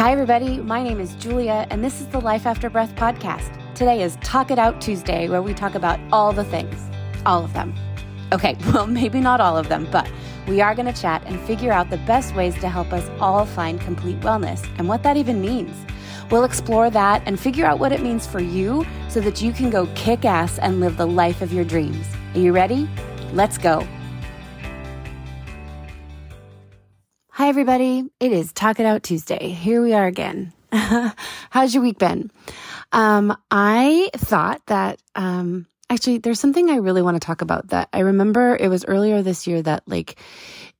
Hi, 0.00 0.12
everybody. 0.12 0.56
My 0.56 0.82
name 0.82 0.98
is 0.98 1.14
Julia, 1.16 1.66
and 1.68 1.84
this 1.84 2.00
is 2.00 2.06
the 2.06 2.20
Life 2.20 2.46
After 2.46 2.70
Breath 2.70 2.96
podcast. 2.96 3.52
Today 3.74 4.00
is 4.00 4.16
Talk 4.22 4.50
It 4.50 4.58
Out 4.58 4.80
Tuesday, 4.80 5.28
where 5.28 5.42
we 5.42 5.52
talk 5.52 5.74
about 5.74 6.00
all 6.10 6.32
the 6.32 6.42
things, 6.42 6.88
all 7.26 7.44
of 7.44 7.52
them. 7.52 7.74
Okay, 8.32 8.56
well, 8.72 8.86
maybe 8.86 9.20
not 9.20 9.42
all 9.42 9.58
of 9.58 9.68
them, 9.68 9.86
but 9.92 10.10
we 10.48 10.62
are 10.62 10.74
going 10.74 10.90
to 10.90 10.98
chat 10.98 11.22
and 11.26 11.38
figure 11.40 11.70
out 11.70 11.90
the 11.90 11.98
best 11.98 12.34
ways 12.34 12.54
to 12.60 12.68
help 12.70 12.94
us 12.94 13.10
all 13.20 13.44
find 13.44 13.78
complete 13.78 14.18
wellness 14.20 14.66
and 14.78 14.88
what 14.88 15.02
that 15.02 15.18
even 15.18 15.38
means. 15.38 15.76
We'll 16.30 16.44
explore 16.44 16.88
that 16.88 17.22
and 17.26 17.38
figure 17.38 17.66
out 17.66 17.78
what 17.78 17.92
it 17.92 18.00
means 18.00 18.26
for 18.26 18.40
you 18.40 18.86
so 19.10 19.20
that 19.20 19.42
you 19.42 19.52
can 19.52 19.68
go 19.68 19.86
kick 19.96 20.24
ass 20.24 20.58
and 20.60 20.80
live 20.80 20.96
the 20.96 21.06
life 21.06 21.42
of 21.42 21.52
your 21.52 21.66
dreams. 21.66 22.06
Are 22.32 22.40
you 22.40 22.54
ready? 22.54 22.88
Let's 23.34 23.58
go. 23.58 23.86
Everybody. 27.50 28.04
It 28.20 28.30
is 28.30 28.52
Talk 28.52 28.78
It 28.78 28.86
Out 28.86 29.02
Tuesday. 29.02 29.48
Here 29.48 29.82
we 29.82 29.92
are 29.92 30.06
again. 30.06 30.52
How's 30.70 31.74
your 31.74 31.82
week 31.82 31.98
been? 31.98 32.30
Um, 32.92 33.36
I 33.50 34.08
thought 34.14 34.64
that, 34.66 35.02
um, 35.16 35.66
actually, 35.90 36.18
there's 36.18 36.38
something 36.38 36.70
I 36.70 36.76
really 36.76 37.02
want 37.02 37.16
to 37.16 37.26
talk 37.26 37.42
about 37.42 37.70
that 37.70 37.88
I 37.92 38.00
remember 38.00 38.56
it 38.56 38.68
was 38.68 38.84
earlier 38.84 39.20
this 39.20 39.48
year 39.48 39.60
that, 39.62 39.82
like, 39.88 40.20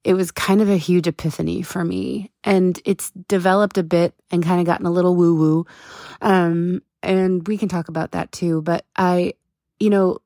it 0.04 0.14
was 0.14 0.30
kind 0.30 0.60
of 0.60 0.70
a 0.70 0.76
huge 0.76 1.08
epiphany 1.08 1.62
for 1.62 1.82
me. 1.82 2.30
And 2.44 2.80
it's 2.84 3.10
developed 3.10 3.76
a 3.76 3.82
bit 3.82 4.14
and 4.30 4.44
kind 4.44 4.60
of 4.60 4.66
gotten 4.66 4.86
a 4.86 4.92
little 4.92 5.16
woo 5.16 5.34
woo. 5.34 5.66
Um, 6.22 6.82
and 7.02 7.48
we 7.48 7.58
can 7.58 7.68
talk 7.68 7.88
about 7.88 8.12
that 8.12 8.30
too. 8.30 8.62
But 8.62 8.86
I, 8.94 9.34
you 9.80 9.90
know, 9.90 10.18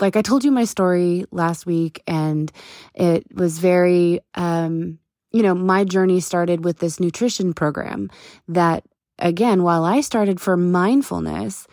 like 0.00 0.16
I 0.16 0.22
told 0.22 0.42
you 0.42 0.50
my 0.50 0.64
story 0.64 1.26
last 1.30 1.66
week, 1.66 2.02
and 2.08 2.50
it 2.96 3.32
was 3.32 3.60
very, 3.60 4.18
um, 4.34 4.98
you 5.34 5.42
know, 5.42 5.52
my 5.52 5.82
journey 5.82 6.20
started 6.20 6.64
with 6.64 6.78
this 6.78 7.00
nutrition 7.00 7.52
program 7.52 8.08
that, 8.46 8.84
again, 9.18 9.64
while 9.64 9.84
I 9.84 10.00
started 10.00 10.40
for 10.40 10.56
mindfulness, 10.56 11.66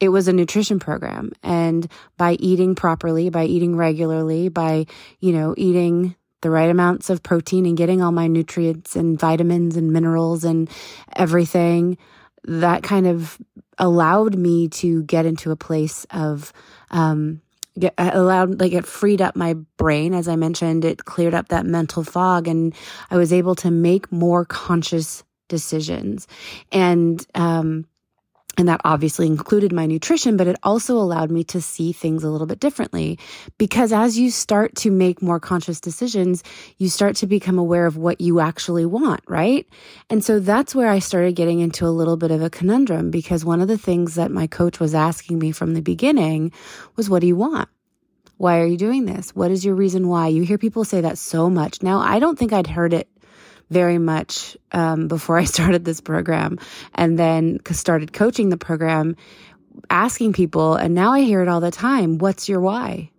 it 0.00 0.08
was 0.08 0.26
a 0.26 0.32
nutrition 0.32 0.80
program. 0.80 1.30
And 1.40 1.86
by 2.16 2.32
eating 2.40 2.74
properly, 2.74 3.30
by 3.30 3.44
eating 3.44 3.76
regularly, 3.76 4.48
by, 4.48 4.86
you 5.20 5.30
know, 5.32 5.54
eating 5.56 6.16
the 6.40 6.50
right 6.50 6.68
amounts 6.68 7.08
of 7.08 7.22
protein 7.22 7.66
and 7.66 7.76
getting 7.76 8.02
all 8.02 8.10
my 8.10 8.26
nutrients 8.26 8.96
and 8.96 9.16
vitamins 9.16 9.76
and 9.76 9.92
minerals 9.92 10.42
and 10.42 10.68
everything, 11.14 11.96
that 12.42 12.82
kind 12.82 13.06
of 13.06 13.38
allowed 13.78 14.34
me 14.34 14.66
to 14.70 15.04
get 15.04 15.24
into 15.24 15.52
a 15.52 15.56
place 15.56 16.04
of, 16.10 16.52
um, 16.90 17.40
get 17.78 17.94
allowed 17.98 18.60
like 18.60 18.72
it 18.72 18.86
freed 18.86 19.20
up 19.20 19.36
my 19.36 19.54
brain. 19.76 20.14
As 20.14 20.28
i 20.28 20.36
mentioned 20.36 20.84
it 20.84 21.04
cleared 21.04 21.34
up 21.34 21.48
that 21.48 21.66
mental 21.66 22.04
fog 22.04 22.48
and 22.48 22.74
i 23.10 23.16
was 23.16 23.32
able 23.32 23.54
to 23.56 23.70
make 23.70 24.10
more 24.12 24.44
conscious 24.44 25.24
decisions. 25.48 26.26
And 26.72 27.26
um 27.34 27.86
and 28.56 28.68
that 28.68 28.80
obviously 28.84 29.26
included 29.26 29.72
my 29.72 29.86
nutrition, 29.86 30.36
but 30.36 30.46
it 30.46 30.56
also 30.62 30.96
allowed 30.96 31.30
me 31.30 31.44
to 31.44 31.60
see 31.60 31.92
things 31.92 32.22
a 32.22 32.30
little 32.30 32.46
bit 32.46 32.60
differently. 32.60 33.18
Because 33.58 33.92
as 33.92 34.18
you 34.18 34.30
start 34.30 34.74
to 34.76 34.90
make 34.90 35.22
more 35.22 35.40
conscious 35.40 35.80
decisions, 35.80 36.42
you 36.78 36.88
start 36.88 37.16
to 37.16 37.26
become 37.26 37.58
aware 37.58 37.86
of 37.86 37.96
what 37.96 38.20
you 38.20 38.40
actually 38.40 38.86
want, 38.86 39.20
right? 39.26 39.66
And 40.10 40.24
so 40.24 40.40
that's 40.40 40.74
where 40.74 40.88
I 40.88 40.98
started 40.98 41.36
getting 41.36 41.60
into 41.60 41.86
a 41.86 41.88
little 41.88 42.16
bit 42.16 42.30
of 42.30 42.42
a 42.42 42.50
conundrum 42.50 43.10
because 43.10 43.44
one 43.44 43.60
of 43.60 43.68
the 43.68 43.78
things 43.78 44.14
that 44.14 44.30
my 44.30 44.46
coach 44.46 44.80
was 44.80 44.94
asking 44.94 45.38
me 45.38 45.52
from 45.52 45.74
the 45.74 45.82
beginning 45.82 46.52
was, 46.96 47.10
What 47.10 47.20
do 47.20 47.26
you 47.26 47.36
want? 47.36 47.68
Why 48.36 48.60
are 48.60 48.66
you 48.66 48.76
doing 48.76 49.04
this? 49.04 49.30
What 49.34 49.52
is 49.52 49.64
your 49.64 49.76
reason 49.76 50.08
why? 50.08 50.28
You 50.28 50.42
hear 50.42 50.58
people 50.58 50.84
say 50.84 51.00
that 51.00 51.18
so 51.18 51.48
much. 51.48 51.82
Now, 51.82 52.00
I 52.00 52.18
don't 52.18 52.36
think 52.36 52.52
I'd 52.52 52.66
heard 52.66 52.92
it 52.92 53.08
very 53.70 53.98
much 53.98 54.56
um, 54.72 55.08
before 55.08 55.38
I 55.38 55.44
started 55.54 55.84
this 55.84 56.00
program 56.00 56.58
and 56.94 57.18
then 57.18 57.60
started 57.72 58.12
coaching 58.12 58.48
the 58.48 58.56
program, 58.56 59.16
asking 59.90 60.32
people, 60.32 60.74
and 60.74 60.94
now 60.94 61.12
I 61.12 61.22
hear 61.22 61.42
it 61.42 61.48
all 61.48 61.60
the 61.60 61.70
time. 61.70 62.18
What's 62.18 62.48
your 62.48 62.60
why? 62.60 63.10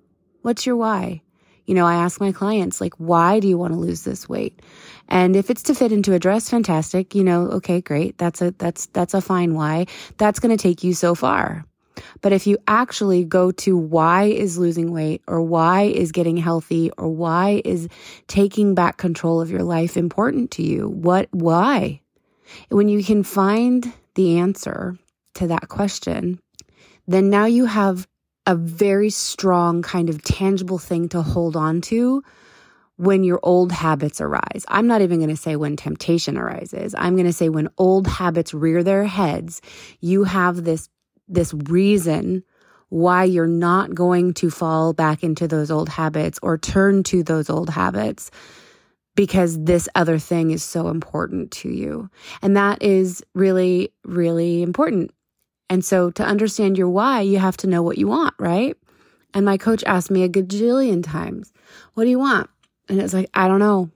What's 0.42 0.66
your 0.66 0.76
why? 0.76 1.22
You 1.66 1.74
know, 1.74 1.86
I 1.86 1.96
ask 1.96 2.22
my 2.22 2.32
clients, 2.32 2.80
like, 2.80 2.94
why 2.98 3.40
do 3.40 3.48
you 3.48 3.58
want 3.58 3.74
to 3.74 3.80
lose 3.80 4.04
this 4.04 4.30
weight? 4.30 4.62
And 5.10 5.36
if 5.36 5.50
it's 5.50 5.64
to 5.64 5.76
fit 5.76 5.92
into 5.92 6.14
a 6.14 6.20
dress, 6.20 6.50
fantastic. 6.50 7.16
You 7.16 7.24
know, 7.24 7.48
okay, 7.54 7.82
great. 7.82 8.18
That's 8.20 8.42
a, 8.42 8.52
that's, 8.52 8.86
that's 8.88 9.16
a 9.16 9.22
fine 9.22 9.56
why. 9.56 9.88
That's 10.18 10.40
going 10.40 10.56
to 10.56 10.62
take 10.62 10.84
you 10.84 10.94
so 10.94 11.16
far. 11.16 11.66
But 12.22 12.34
if 12.34 12.48
you 12.48 12.58
actually 12.68 13.24
go 13.24 13.52
to 13.52 13.78
why 13.78 14.26
is 14.26 14.58
losing 14.58 14.92
weight 14.92 15.22
or 15.28 15.42
why 15.42 15.84
is 15.84 16.12
getting 16.12 16.38
healthy 16.38 16.92
or 16.98 17.10
why 17.10 17.62
is 17.66 17.88
taking 18.28 18.76
back 18.76 18.98
control 18.98 19.42
of 19.42 19.52
your 19.52 19.64
life 19.64 19.98
important 19.98 20.52
to 20.52 20.64
you, 20.64 20.90
what, 20.90 21.28
why? 21.32 22.02
When 22.70 22.90
you 22.90 23.04
can 23.04 23.24
find 23.24 23.92
the 24.16 24.38
answer 24.40 24.98
to 25.36 25.48
that 25.48 25.68
question, 25.68 26.40
then 27.08 27.30
now 27.30 27.46
you 27.46 27.66
have 27.66 28.08
a 28.46 28.56
very 28.56 29.10
strong 29.10 29.82
kind 29.82 30.10
of 30.10 30.24
tangible 30.24 30.78
thing 30.78 31.10
to 31.10 31.22
hold 31.22 31.56
on 31.56 31.82
to 31.82 32.24
when 32.98 33.24
your 33.24 33.40
old 33.44 33.72
habits 33.72 34.22
arise. 34.22 34.66
I'm 34.68 34.88
not 34.88 35.02
even 35.02 35.20
going 35.20 35.30
to 35.30 35.36
say 35.36 35.56
when 35.56 35.76
temptation 35.76 36.38
arises. 36.38 36.96
I'm 36.98 37.16
going 37.16 37.26
to 37.26 37.34
say 37.34 37.50
when 37.50 37.70
old 37.78 38.08
habits 38.08 38.54
rear 38.54 38.84
their 38.84 39.04
heads, 39.04 39.62
you 40.00 40.24
have 40.24 40.64
this 40.64 40.90
this 41.28 41.54
reason 41.54 42.44
why 42.90 43.24
you're 43.24 43.48
not 43.48 43.94
going 43.94 44.34
to 44.36 44.50
fall 44.50 44.94
back 44.94 45.24
into 45.24 45.48
those 45.48 45.72
old 45.72 45.90
habits 45.90 46.40
or 46.42 46.58
turn 46.58 47.04
to 47.04 47.24
those 47.24 47.50
old 47.50 47.70
habits 47.70 48.32
because 49.16 49.64
this 49.64 49.90
other 49.96 50.20
thing 50.20 50.52
is 50.52 50.64
so 50.64 50.90
important 50.90 51.52
to 51.52 51.70
you. 51.70 52.10
And 52.42 52.56
that 52.58 52.84
is 52.84 53.24
really, 53.34 53.92
really 54.04 54.62
important. 54.62 55.12
And 55.70 55.84
so 55.84 56.12
to 56.12 56.24
understand 56.24 56.78
your 56.78 56.90
why, 56.90 57.22
you 57.22 57.40
have 57.40 57.58
to 57.58 57.68
know 57.68 57.82
what 57.82 57.98
you 57.98 58.08
want, 58.08 58.36
right? 58.38 58.78
And 59.34 59.46
my 59.46 59.58
coach 59.58 59.84
asked 59.86 60.12
me 60.12 60.24
a 60.24 60.30
gajillion 60.30 61.04
times, 61.04 61.52
What 61.94 62.04
do 62.04 62.10
you 62.10 62.20
want? 62.20 62.50
And 62.88 63.02
it's 63.02 63.14
like, 63.14 63.30
I 63.34 63.48
don't 63.48 63.60
know. 63.60 63.90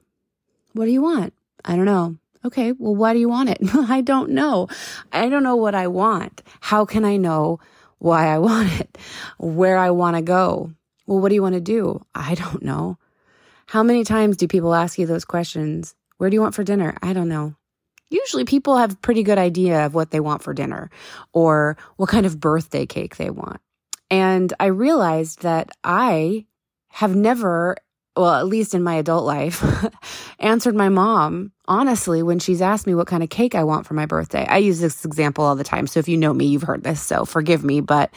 What 0.73 0.85
do 0.85 0.91
you 0.91 1.01
want? 1.01 1.33
I 1.63 1.75
don't 1.75 1.85
know. 1.85 2.17
Okay, 2.45 2.71
well, 2.77 2.95
why 2.95 3.13
do 3.13 3.19
you 3.19 3.29
want 3.29 3.49
it? 3.49 3.57
I 3.73 4.01
don't 4.01 4.31
know. 4.31 4.67
I 5.11 5.29
don't 5.29 5.43
know 5.43 5.57
what 5.57 5.75
I 5.75 5.87
want. 5.87 6.41
How 6.61 6.85
can 6.85 7.03
I 7.03 7.17
know 7.17 7.59
why 7.97 8.27
I 8.27 8.37
want 8.39 8.71
it? 8.79 8.97
Where 9.37 9.77
I 9.77 9.91
want 9.91 10.15
to 10.15 10.21
go? 10.21 10.73
Well, 11.05 11.19
what 11.19 11.29
do 11.29 11.35
you 11.35 11.41
want 11.41 11.55
to 11.55 11.61
do? 11.61 12.05
I 12.13 12.35
don't 12.35 12.63
know. 12.63 12.97
How 13.67 13.83
many 13.83 14.03
times 14.03 14.37
do 14.37 14.47
people 14.47 14.73
ask 14.73 14.97
you 14.97 15.05
those 15.05 15.25
questions? 15.25 15.95
Where 16.17 16.29
do 16.29 16.35
you 16.35 16.41
want 16.41 16.55
for 16.55 16.63
dinner? 16.63 16.97
I 17.01 17.13
don't 17.13 17.29
know. 17.29 17.55
Usually 18.09 18.45
people 18.45 18.77
have 18.77 19.01
pretty 19.01 19.21
good 19.21 19.37
idea 19.37 19.85
of 19.85 19.93
what 19.93 20.09
they 20.09 20.19
want 20.19 20.41
for 20.41 20.53
dinner 20.53 20.89
or 21.33 21.77
what 21.97 22.09
kind 22.09 22.25
of 22.25 22.39
birthday 22.39 22.85
cake 22.85 23.17
they 23.17 23.29
want. 23.29 23.61
And 24.09 24.51
I 24.59 24.67
realized 24.67 25.43
that 25.43 25.69
I 25.83 26.45
have 26.89 27.15
never 27.15 27.77
well, 28.15 28.35
at 28.35 28.47
least 28.47 28.73
in 28.73 28.83
my 28.83 28.95
adult 28.95 29.25
life, 29.25 29.63
answered 30.39 30.75
my 30.75 30.89
mom 30.89 31.51
honestly 31.67 32.23
when 32.23 32.39
she's 32.39 32.61
asked 32.61 32.87
me 32.87 32.95
what 32.95 33.07
kind 33.07 33.23
of 33.23 33.29
cake 33.29 33.55
I 33.55 33.63
want 33.63 33.85
for 33.85 33.93
my 33.93 34.05
birthday. 34.05 34.45
I 34.47 34.57
use 34.57 34.79
this 34.79 35.05
example 35.05 35.45
all 35.45 35.55
the 35.55 35.63
time. 35.63 35.87
So 35.87 35.99
if 35.99 36.07
you 36.07 36.17
know 36.17 36.33
me, 36.33 36.45
you've 36.47 36.63
heard 36.63 36.83
this. 36.83 37.01
So 37.01 37.25
forgive 37.25 37.63
me, 37.63 37.81
but 37.81 38.11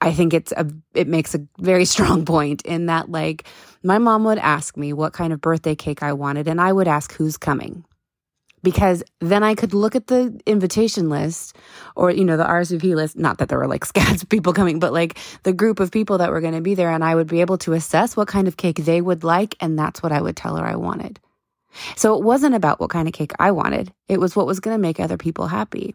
I 0.00 0.12
think 0.12 0.34
it's 0.34 0.52
a, 0.52 0.66
it 0.94 1.08
makes 1.08 1.34
a 1.34 1.46
very 1.58 1.84
strong 1.86 2.24
point 2.24 2.62
in 2.62 2.86
that 2.86 3.10
like 3.10 3.44
my 3.82 3.98
mom 3.98 4.24
would 4.24 4.38
ask 4.38 4.76
me 4.76 4.92
what 4.92 5.12
kind 5.12 5.32
of 5.32 5.40
birthday 5.40 5.74
cake 5.74 6.02
I 6.02 6.12
wanted 6.12 6.48
and 6.48 6.60
I 6.60 6.72
would 6.72 6.88
ask 6.88 7.12
who's 7.14 7.36
coming 7.36 7.84
because 8.68 9.02
then 9.20 9.42
I 9.42 9.54
could 9.54 9.72
look 9.72 9.96
at 9.96 10.08
the 10.08 10.38
invitation 10.44 11.08
list 11.08 11.56
or, 11.96 12.10
you 12.10 12.22
know, 12.22 12.36
the 12.36 12.44
RSVP 12.44 12.94
list. 12.94 13.16
Not 13.16 13.38
that 13.38 13.48
there 13.48 13.56
were 13.56 13.66
like 13.66 13.84
scads 13.92 14.22
of 14.22 14.28
people 14.28 14.52
coming, 14.52 14.78
but 14.78 14.92
like 14.92 15.18
the 15.44 15.54
group 15.54 15.80
of 15.80 15.90
people 15.90 16.18
that 16.18 16.30
were 16.30 16.42
going 16.42 16.52
to 16.52 16.60
be 16.60 16.74
there. 16.74 16.90
And 16.90 17.02
I 17.02 17.14
would 17.14 17.28
be 17.28 17.40
able 17.40 17.56
to 17.58 17.72
assess 17.72 18.14
what 18.14 18.28
kind 18.28 18.46
of 18.46 18.58
cake 18.58 18.84
they 18.84 19.00
would 19.00 19.24
like. 19.24 19.56
And 19.60 19.78
that's 19.78 20.02
what 20.02 20.12
I 20.12 20.20
would 20.20 20.36
tell 20.36 20.56
her 20.56 20.66
I 20.66 20.76
wanted. 20.76 21.18
So 21.96 22.14
it 22.14 22.22
wasn't 22.22 22.54
about 22.56 22.78
what 22.78 22.90
kind 22.90 23.08
of 23.08 23.14
cake 23.14 23.32
I 23.38 23.52
wanted. 23.52 23.90
It 24.06 24.20
was 24.20 24.36
what 24.36 24.46
was 24.46 24.60
going 24.60 24.74
to 24.74 24.82
make 24.82 25.00
other 25.00 25.16
people 25.16 25.46
happy. 25.46 25.94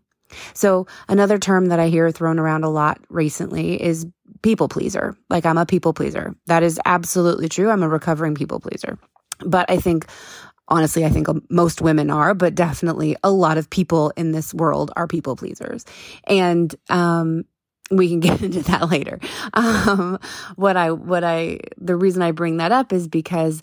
So 0.55 0.87
another 1.07 1.37
term 1.37 1.67
that 1.67 1.79
I 1.79 1.89
hear 1.89 2.09
thrown 2.09 2.39
around 2.39 2.63
a 2.63 2.69
lot 2.69 2.99
recently 3.09 3.79
is 3.79 4.07
people 4.41 4.67
pleaser. 4.67 5.15
Like 5.29 5.45
I'm 5.45 5.59
a 5.59 5.65
people 5.67 5.93
pleaser. 5.93 6.35
That 6.47 6.63
is 6.63 6.79
absolutely 6.85 7.49
true. 7.49 7.69
I'm 7.69 7.83
a 7.83 7.87
recovering 7.87 8.33
people 8.33 8.59
pleaser. 8.59 8.97
But 9.45 9.69
I 9.69 9.77
think 9.77 10.07
honestly, 10.73 11.05
I 11.05 11.09
think 11.09 11.27
most 11.49 11.81
women 11.81 12.09
are, 12.09 12.33
but 12.33 12.55
definitely 12.55 13.15
a 13.23 13.31
lot 13.31 13.57
of 13.57 13.69
people 13.69 14.11
in 14.17 14.31
this 14.31 14.53
world 14.53 14.91
are 14.95 15.07
people 15.07 15.35
pleasers. 15.35 15.85
And, 16.25 16.73
um, 16.89 17.45
we 17.91 18.09
can 18.09 18.19
get 18.21 18.41
into 18.41 18.63
that 18.63 18.89
later. 18.89 19.19
Um, 19.53 20.19
what 20.55 20.75
I, 20.77 20.91
what 20.91 21.23
I, 21.23 21.59
the 21.77 21.95
reason 21.95 22.21
I 22.21 22.31
bring 22.31 22.57
that 22.57 22.71
up 22.71 22.91
is 22.91 23.07
because 23.07 23.61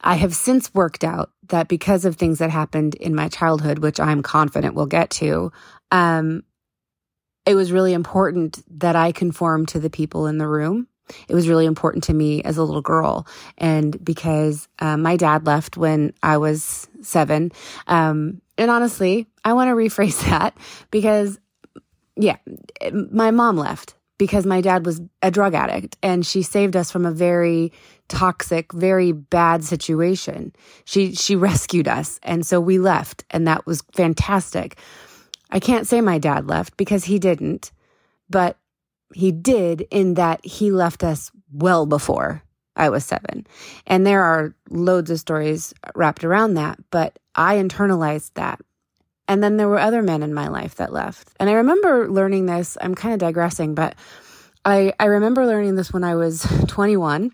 I 0.00 0.14
have 0.14 0.34
since 0.34 0.72
worked 0.74 1.04
out 1.04 1.30
that 1.48 1.68
because 1.68 2.04
of 2.04 2.16
things 2.16 2.38
that 2.38 2.50
happened 2.50 2.94
in 2.94 3.14
my 3.14 3.28
childhood, 3.28 3.80
which 3.80 4.00
I'm 4.00 4.22
confident 4.22 4.74
we'll 4.74 4.86
get 4.86 5.10
to, 5.10 5.52
um, 5.90 6.44
it 7.44 7.54
was 7.54 7.72
really 7.72 7.92
important 7.92 8.62
that 8.78 8.96
I 8.96 9.12
conform 9.12 9.66
to 9.66 9.80
the 9.80 9.90
people 9.90 10.26
in 10.26 10.38
the 10.38 10.48
room 10.48 10.88
it 11.28 11.34
was 11.34 11.48
really 11.48 11.66
important 11.66 12.04
to 12.04 12.14
me 12.14 12.42
as 12.42 12.56
a 12.56 12.62
little 12.62 12.82
girl. 12.82 13.26
And 13.58 14.02
because 14.04 14.68
uh, 14.78 14.96
my 14.96 15.16
dad 15.16 15.46
left 15.46 15.76
when 15.76 16.12
I 16.22 16.38
was 16.38 16.88
seven. 17.02 17.52
Um, 17.86 18.40
and 18.58 18.70
honestly, 18.70 19.26
I 19.44 19.52
want 19.52 19.68
to 19.68 19.74
rephrase 19.76 20.24
that 20.28 20.56
because, 20.90 21.38
yeah, 22.16 22.36
my 23.10 23.30
mom 23.30 23.56
left 23.56 23.94
because 24.18 24.46
my 24.46 24.60
dad 24.60 24.86
was 24.86 25.00
a 25.22 25.30
drug 25.30 25.54
addict 25.54 25.96
and 26.02 26.24
she 26.24 26.42
saved 26.42 26.76
us 26.76 26.90
from 26.90 27.04
a 27.04 27.10
very 27.10 27.72
toxic, 28.08 28.72
very 28.72 29.10
bad 29.10 29.64
situation. 29.64 30.52
She, 30.84 31.14
she 31.14 31.34
rescued 31.34 31.88
us. 31.88 32.20
And 32.22 32.46
so 32.46 32.60
we 32.60 32.78
left 32.78 33.24
and 33.30 33.48
that 33.48 33.66
was 33.66 33.82
fantastic. 33.92 34.76
I 35.50 35.60
can't 35.60 35.86
say 35.86 36.00
my 36.00 36.18
dad 36.18 36.48
left 36.48 36.76
because 36.76 37.04
he 37.04 37.18
didn't, 37.18 37.72
but 38.30 38.56
he 39.14 39.32
did 39.32 39.86
in 39.90 40.14
that 40.14 40.44
he 40.44 40.70
left 40.70 41.04
us 41.04 41.30
well 41.52 41.86
before 41.86 42.42
I 42.76 42.88
was 42.88 43.04
seven. 43.04 43.46
And 43.86 44.06
there 44.06 44.22
are 44.22 44.54
loads 44.70 45.10
of 45.10 45.20
stories 45.20 45.74
wrapped 45.94 46.24
around 46.24 46.54
that, 46.54 46.78
but 46.90 47.18
I 47.34 47.56
internalized 47.56 48.32
that. 48.34 48.60
And 49.28 49.42
then 49.42 49.56
there 49.56 49.68
were 49.68 49.78
other 49.78 50.02
men 50.02 50.22
in 50.22 50.34
my 50.34 50.48
life 50.48 50.76
that 50.76 50.92
left. 50.92 51.30
And 51.38 51.48
I 51.48 51.54
remember 51.54 52.08
learning 52.08 52.46
this. 52.46 52.76
I'm 52.80 52.94
kind 52.94 53.14
of 53.14 53.20
digressing, 53.20 53.74
but 53.74 53.94
I, 54.64 54.92
I 54.98 55.06
remember 55.06 55.46
learning 55.46 55.76
this 55.76 55.92
when 55.92 56.04
I 56.04 56.14
was 56.14 56.46
21. 56.68 57.32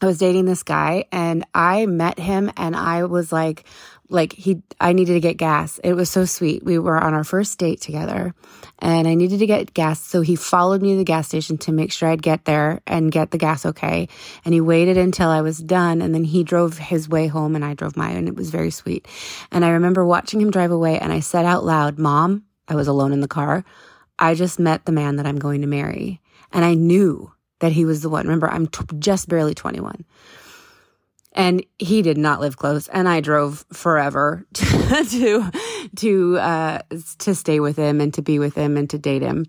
I 0.00 0.06
was 0.06 0.18
dating 0.18 0.44
this 0.44 0.62
guy 0.62 1.06
and 1.10 1.44
I 1.54 1.86
met 1.86 2.18
him 2.18 2.50
and 2.56 2.76
I 2.76 3.04
was 3.04 3.32
like, 3.32 3.64
like 4.08 4.32
he 4.32 4.62
I 4.80 4.92
needed 4.92 5.14
to 5.14 5.20
get 5.20 5.36
gas. 5.36 5.78
It 5.82 5.94
was 5.94 6.10
so 6.10 6.24
sweet. 6.24 6.62
We 6.62 6.78
were 6.78 7.02
on 7.02 7.14
our 7.14 7.24
first 7.24 7.58
date 7.58 7.80
together 7.80 8.34
and 8.78 9.08
I 9.08 9.14
needed 9.14 9.38
to 9.40 9.46
get 9.46 9.74
gas. 9.74 10.00
So 10.00 10.20
he 10.20 10.36
followed 10.36 10.82
me 10.82 10.92
to 10.92 10.96
the 10.98 11.04
gas 11.04 11.28
station 11.28 11.58
to 11.58 11.72
make 11.72 11.92
sure 11.92 12.08
I'd 12.08 12.22
get 12.22 12.44
there 12.44 12.82
and 12.86 13.10
get 13.10 13.30
the 13.30 13.38
gas 13.38 13.64
okay. 13.66 14.08
And 14.44 14.54
he 14.54 14.60
waited 14.60 14.96
until 14.96 15.30
I 15.30 15.40
was 15.40 15.58
done 15.58 16.02
and 16.02 16.14
then 16.14 16.24
he 16.24 16.44
drove 16.44 16.78
his 16.78 17.08
way 17.08 17.26
home 17.26 17.56
and 17.56 17.64
I 17.64 17.74
drove 17.74 17.96
mine 17.96 18.16
and 18.16 18.28
it 18.28 18.36
was 18.36 18.50
very 18.50 18.70
sweet. 18.70 19.08
And 19.50 19.64
I 19.64 19.70
remember 19.70 20.04
watching 20.04 20.40
him 20.40 20.50
drive 20.50 20.70
away 20.70 20.98
and 20.98 21.12
I 21.12 21.20
said 21.20 21.44
out 21.44 21.64
loud, 21.64 21.98
Mom, 21.98 22.44
I 22.68 22.74
was 22.74 22.88
alone 22.88 23.12
in 23.12 23.20
the 23.20 23.28
car. 23.28 23.64
I 24.18 24.34
just 24.34 24.58
met 24.58 24.84
the 24.84 24.92
man 24.92 25.16
that 25.16 25.26
I'm 25.26 25.38
going 25.38 25.62
to 25.62 25.66
marry. 25.66 26.20
And 26.52 26.64
I 26.64 26.74
knew 26.74 27.32
that 27.60 27.72
he 27.72 27.84
was 27.84 28.02
the 28.02 28.08
one. 28.08 28.26
Remember, 28.26 28.48
I'm 28.48 28.66
t- 28.66 28.84
just 28.98 29.28
barely 29.28 29.54
21 29.54 30.04
and 31.32 31.64
he 31.78 32.00
did 32.00 32.16
not 32.16 32.40
live 32.40 32.56
close 32.56 32.88
and 32.88 33.06
i 33.06 33.20
drove 33.20 33.66
forever 33.70 34.46
to 34.54 35.04
to 35.04 35.50
to, 35.94 36.38
uh, 36.38 36.78
to 37.18 37.34
stay 37.34 37.60
with 37.60 37.76
him 37.76 38.00
and 38.00 38.14
to 38.14 38.22
be 38.22 38.38
with 38.38 38.54
him 38.54 38.76
and 38.76 38.90
to 38.90 38.98
date 38.98 39.22
him. 39.22 39.46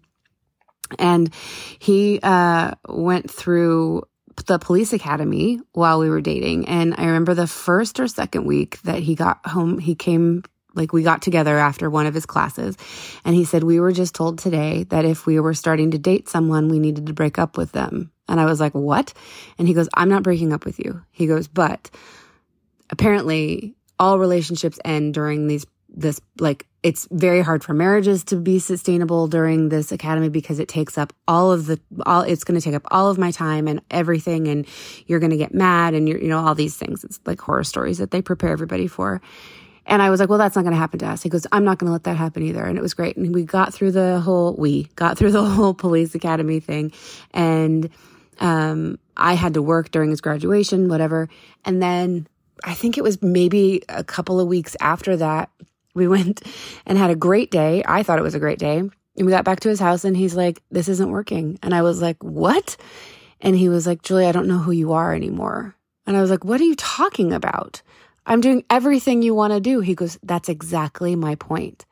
And 1.00 1.34
he 1.80 2.20
uh, 2.24 2.72
went 2.88 3.30
through 3.30 4.04
the 4.46 4.60
police 4.60 4.94
academy 4.94 5.60
while 5.74 6.00
we 6.00 6.10
were 6.10 6.22
dating. 6.22 6.68
And 6.68 6.94
i 6.98 7.06
remember 7.06 7.34
the 7.34 7.48
first 7.48 8.00
or 8.00 8.08
second 8.08 8.46
week 8.46 8.82
that 8.84 9.00
he 9.00 9.16
got 9.16 9.46
home 9.46 9.80
he 9.80 9.96
came 9.96 10.44
like 10.78 10.94
we 10.94 11.04
got 11.04 11.22
together 11.22 11.58
after 11.58 11.90
one 11.90 12.06
of 12.06 12.14
his 12.14 12.26
classes 12.26 12.78
and 13.26 13.36
he 13.36 13.44
said 13.44 13.64
we 13.64 13.80
were 13.80 13.92
just 13.92 14.16
told 14.16 14.40
today 14.40 14.84
that 14.86 15.04
if 15.04 15.26
we 15.26 15.40
were 15.40 15.54
starting 15.54 15.92
to 15.92 15.98
date 15.98 16.30
someone 16.30 16.70
we 16.70 16.80
needed 16.80 17.08
to 17.08 17.14
break 17.14 17.38
up 17.38 17.58
with 17.58 17.74
them 17.74 18.12
and 18.28 18.40
I 18.40 18.46
was 18.46 18.60
like, 18.60 18.74
what? 18.74 19.14
And 19.58 19.68
he 19.68 19.74
goes, 19.74 19.88
I'm 19.94 20.10
not 20.10 20.24
breaking 20.24 20.54
up 20.54 20.66
with 20.66 20.80
you. 20.80 21.04
He 21.12 21.28
goes, 21.28 21.48
but 21.48 21.90
apparently 22.90 23.76
all 24.00 24.20
relationships 24.20 24.80
end 24.84 25.14
during 25.14 25.48
these, 25.48 25.66
this, 25.90 26.20
like, 26.40 26.68
it's 26.84 27.08
very 27.10 27.42
hard 27.42 27.64
for 27.64 27.74
marriages 27.74 28.24
to 28.26 28.36
be 28.36 28.60
sustainable 28.60 29.28
during 29.28 29.70
this 29.70 29.92
academy 29.92 30.30
because 30.30 30.60
it 30.60 30.68
takes 30.68 30.98
up 30.98 31.12
all 31.28 31.52
of 31.52 31.66
the, 31.66 31.80
all, 32.06 32.22
it's 32.22 32.44
going 32.44 32.60
to 32.60 32.64
take 32.64 32.76
up 32.76 32.86
all 32.92 33.10
of 33.10 33.18
my 33.18 33.32
time 33.32 33.68
and 33.68 33.82
everything. 33.90 34.48
And 34.48 34.68
you're 35.06 35.20
going 35.20 35.32
to 35.32 35.38
get 35.38 35.54
mad 35.54 35.94
and 35.94 36.08
you're, 36.08 36.20
you 36.20 36.28
know, 36.28 36.40
all 36.40 36.56
these 36.56 36.78
things. 36.78 37.04
It's 37.04 37.20
like 37.26 37.42
horror 37.42 37.64
stories 37.64 37.98
that 37.98 38.12
they 38.12 38.22
prepare 38.22 38.52
everybody 38.52 38.88
for. 38.88 39.22
And 39.88 40.02
I 40.02 40.10
was 40.10 40.20
like, 40.20 40.28
well, 40.28 40.38
that's 40.38 40.56
not 40.56 40.64
going 40.64 40.74
to 40.74 40.80
happen 40.80 41.00
to 41.00 41.08
us. 41.08 41.24
He 41.24 41.30
goes, 41.30 41.48
I'm 41.52 41.64
not 41.64 41.80
going 41.80 41.88
to 41.88 41.94
let 41.94 42.04
that 42.04 42.18
happen 42.18 42.44
either. 42.44 42.64
And 42.64 42.78
it 42.78 42.82
was 42.82 42.94
great. 42.94 43.16
And 43.16 43.34
we 43.34 43.44
got 43.44 43.74
through 43.74 43.92
the 43.92 44.20
whole, 44.20 44.54
we 44.54 44.84
got 44.96 45.18
through 45.18 45.32
the 45.32 45.46
whole 45.50 45.74
police 45.74 46.14
academy 46.14 46.60
thing. 46.60 46.92
And 47.34 47.90
um, 48.40 49.00
I 49.16 49.34
had 49.34 49.54
to 49.54 49.62
work 49.62 49.92
during 49.92 50.10
his 50.10 50.20
graduation, 50.20 50.90
whatever. 50.90 51.30
And 51.64 51.82
then 51.82 52.28
I 52.66 52.74
think 52.74 52.98
it 52.98 53.04
was 53.04 53.22
maybe 53.22 53.82
a 53.88 54.04
couple 54.04 54.42
of 54.42 54.48
weeks 54.48 54.76
after 54.82 55.16
that, 55.18 55.50
we 55.96 56.08
went 56.08 56.42
and 56.86 56.98
had 56.98 57.10
a 57.10 57.16
great 57.16 57.50
day. 57.50 57.82
I 57.88 58.04
thought 58.04 58.20
it 58.20 58.24
was 58.24 58.36
a 58.36 58.40
great 58.40 58.60
day. 58.60 58.80
And 58.80 59.26
we 59.26 59.32
got 59.32 59.46
back 59.46 59.62
to 59.62 59.70
his 59.70 59.80
house 59.80 60.04
and 60.04 60.16
he's 60.16 60.36
like, 60.36 60.62
this 60.70 60.90
isn't 60.90 61.10
working. 61.10 61.58
And 61.64 61.74
I 61.74 61.82
was 61.82 62.02
like, 62.02 62.22
what? 62.22 62.76
And 63.40 63.56
he 63.56 63.70
was 63.70 63.88
like, 63.88 64.04
Julie, 64.04 64.26
I 64.26 64.32
don't 64.32 64.48
know 64.48 64.60
who 64.60 64.72
you 64.72 64.94
are 64.94 65.16
anymore. 65.16 65.76
And 66.06 66.16
I 66.16 66.22
was 66.22 66.30
like, 66.30 66.44
what 66.44 66.62
are 66.62 66.66
you 66.66 66.76
talking 66.76 67.34
about? 67.34 67.82
I'm 68.28 68.42
doing 68.42 68.64
everything 68.70 69.24
you 69.24 69.34
want 69.34 69.54
to 69.54 69.60
do. 69.60 69.80
He 69.80 69.96
goes, 69.96 70.20
that's 70.22 70.50
exactly 70.50 71.16
my 71.16 71.34
point 71.36 71.86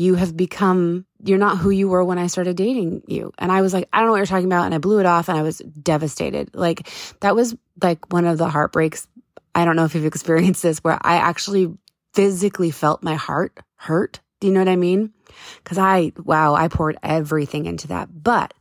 you 0.00 0.14
have 0.14 0.36
become, 0.36 1.04
you're 1.22 1.38
not 1.38 1.58
who 1.58 1.68
you 1.70 1.88
were 1.88 2.02
when 2.02 2.18
I 2.18 2.26
started 2.26 2.56
dating 2.56 3.02
you. 3.06 3.32
And 3.38 3.52
I 3.52 3.60
was 3.60 3.74
like, 3.74 3.88
I 3.92 3.98
don't 3.98 4.06
know 4.06 4.12
what 4.12 4.18
you're 4.18 4.26
talking 4.26 4.46
about. 4.46 4.64
And 4.64 4.74
I 4.74 4.78
blew 4.78 4.98
it 4.98 5.06
off 5.06 5.28
and 5.28 5.38
I 5.38 5.42
was 5.42 5.58
devastated. 5.58 6.54
Like 6.54 6.88
that 7.20 7.36
was 7.36 7.54
like 7.82 8.10
one 8.12 8.24
of 8.24 8.38
the 8.38 8.48
heartbreaks. 8.48 9.06
I 9.54 9.64
don't 9.64 9.76
know 9.76 9.84
if 9.84 9.94
you've 9.94 10.06
experienced 10.06 10.62
this 10.62 10.78
where 10.78 10.98
I 11.02 11.16
actually 11.16 11.74
physically 12.14 12.70
felt 12.70 13.02
my 13.02 13.14
heart 13.14 13.60
hurt. 13.76 14.20
Do 14.40 14.46
you 14.46 14.54
know 14.54 14.60
what 14.60 14.68
I 14.68 14.76
mean? 14.76 15.12
Cause 15.64 15.76
I, 15.76 16.12
wow, 16.24 16.54
I 16.54 16.68
poured 16.68 16.96
everything 17.02 17.66
into 17.66 17.88
that. 17.88 18.08
But 18.22 18.54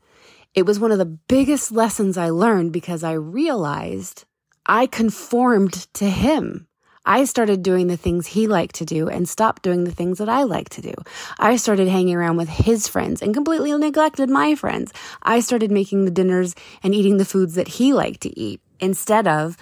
it 0.53 0.65
was 0.65 0.79
one 0.79 0.91
of 0.91 0.97
the 0.97 1.05
biggest 1.05 1.71
lessons 1.71 2.17
I 2.17 2.31
learned 2.31 2.73
because 2.73 3.03
I 3.03 3.13
realized 3.13 4.25
I 4.65 4.87
conformed 4.87 5.87
to 5.93 6.09
him. 6.09 6.67
I 7.09 7.25
started 7.25 7.63
doing 7.63 7.87
the 7.87 7.97
things 7.97 8.27
he 8.27 8.45
liked 8.45 8.75
to 8.75 8.85
do 8.85 9.09
and 9.09 9.27
stopped 9.27 9.63
doing 9.63 9.83
the 9.83 9.91
things 9.91 10.19
that 10.19 10.29
I 10.29 10.43
like 10.43 10.69
to 10.69 10.81
do. 10.81 10.93
I 11.39 11.55
started 11.55 11.87
hanging 11.87 12.15
around 12.15 12.37
with 12.37 12.49
his 12.49 12.87
friends 12.87 13.23
and 13.23 13.33
completely 13.33 13.75
neglected 13.75 14.29
my 14.29 14.53
friends. 14.53 14.93
I 15.23 15.39
started 15.39 15.71
making 15.71 16.05
the 16.05 16.11
dinners 16.11 16.53
and 16.83 16.93
eating 16.93 17.17
the 17.17 17.25
foods 17.25 17.55
that 17.55 17.67
he 17.67 17.93
liked 17.93 18.21
to 18.21 18.39
eat 18.39 18.61
instead 18.79 19.27
of, 19.27 19.57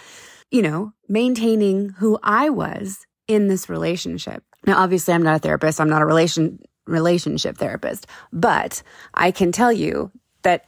you 0.52 0.62
know, 0.62 0.92
maintaining 1.08 1.92
who 1.92 2.20
I 2.22 2.50
was 2.50 3.08
in 3.30 3.48
this 3.48 3.70
relationship. 3.70 4.44
Now, 4.66 4.84
obviously, 4.84 5.14
I'm 5.14 5.24
not 5.24 5.38
a 5.38 5.40
therapist. 5.40 5.80
I'm 5.80 5.90
not 5.90 6.02
a 6.02 6.06
relation 6.06 6.60
relationship 6.86 7.58
therapist, 7.58 8.08
but 8.34 8.84
I 9.14 9.32
can 9.32 9.54
tell 9.54 9.72
you 9.72 10.12
that 10.42 10.68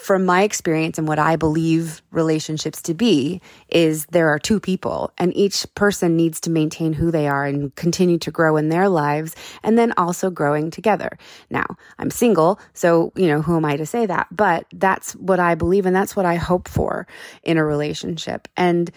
from 0.00 0.24
my 0.24 0.42
experience 0.42 0.96
and 0.96 1.06
what 1.06 1.18
I 1.18 1.36
believe 1.36 2.02
relationships 2.10 2.80
to 2.82 2.94
be 2.94 3.40
is 3.68 4.06
there 4.06 4.30
are 4.30 4.38
two 4.38 4.58
people 4.58 5.12
and 5.18 5.36
each 5.36 5.66
person 5.74 6.16
needs 6.16 6.40
to 6.40 6.50
maintain 6.50 6.94
who 6.94 7.10
they 7.10 7.28
are 7.28 7.44
and 7.44 7.74
continue 7.74 8.18
to 8.20 8.30
grow 8.30 8.56
in 8.56 8.70
their 8.70 8.88
lives 8.88 9.36
and 9.62 9.76
then 9.76 9.92
also 9.98 10.30
growing 10.30 10.70
together. 10.70 11.18
Now, 11.50 11.66
I'm 11.98 12.10
single, 12.10 12.58
so, 12.72 13.12
you 13.14 13.26
know, 13.28 13.42
who 13.42 13.56
am 13.56 13.66
I 13.66 13.76
to 13.76 13.84
say 13.84 14.06
that? 14.06 14.28
But 14.30 14.64
that's 14.72 15.12
what 15.16 15.38
I 15.38 15.54
believe 15.54 15.84
and 15.84 15.94
that's 15.94 16.16
what 16.16 16.26
I 16.26 16.36
hope 16.36 16.66
for 16.66 17.06
in 17.42 17.58
a 17.58 17.64
relationship. 17.64 18.48
And, 18.56 18.90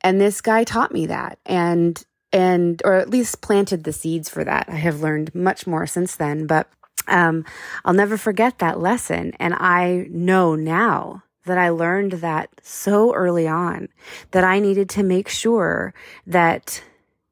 and 0.00 0.20
this 0.20 0.40
guy 0.40 0.64
taught 0.64 0.92
me 0.92 1.06
that 1.06 1.38
and, 1.46 2.02
and, 2.32 2.82
or 2.84 2.94
at 2.94 3.08
least 3.08 3.40
planted 3.40 3.84
the 3.84 3.92
seeds 3.92 4.28
for 4.28 4.42
that. 4.42 4.68
I 4.68 4.76
have 4.76 5.00
learned 5.00 5.32
much 5.32 5.66
more 5.66 5.86
since 5.86 6.16
then, 6.16 6.48
but 6.48 6.68
um, 7.08 7.44
I'll 7.84 7.94
never 7.94 8.16
forget 8.16 8.58
that 8.58 8.80
lesson. 8.80 9.32
And 9.38 9.54
I 9.54 10.06
know 10.10 10.54
now 10.54 11.22
that 11.44 11.58
I 11.58 11.68
learned 11.68 12.12
that 12.12 12.48
so 12.62 13.14
early 13.14 13.46
on 13.46 13.88
that 14.30 14.44
I 14.44 14.60
needed 14.60 14.88
to 14.90 15.02
make 15.02 15.28
sure 15.28 15.92
that 16.26 16.82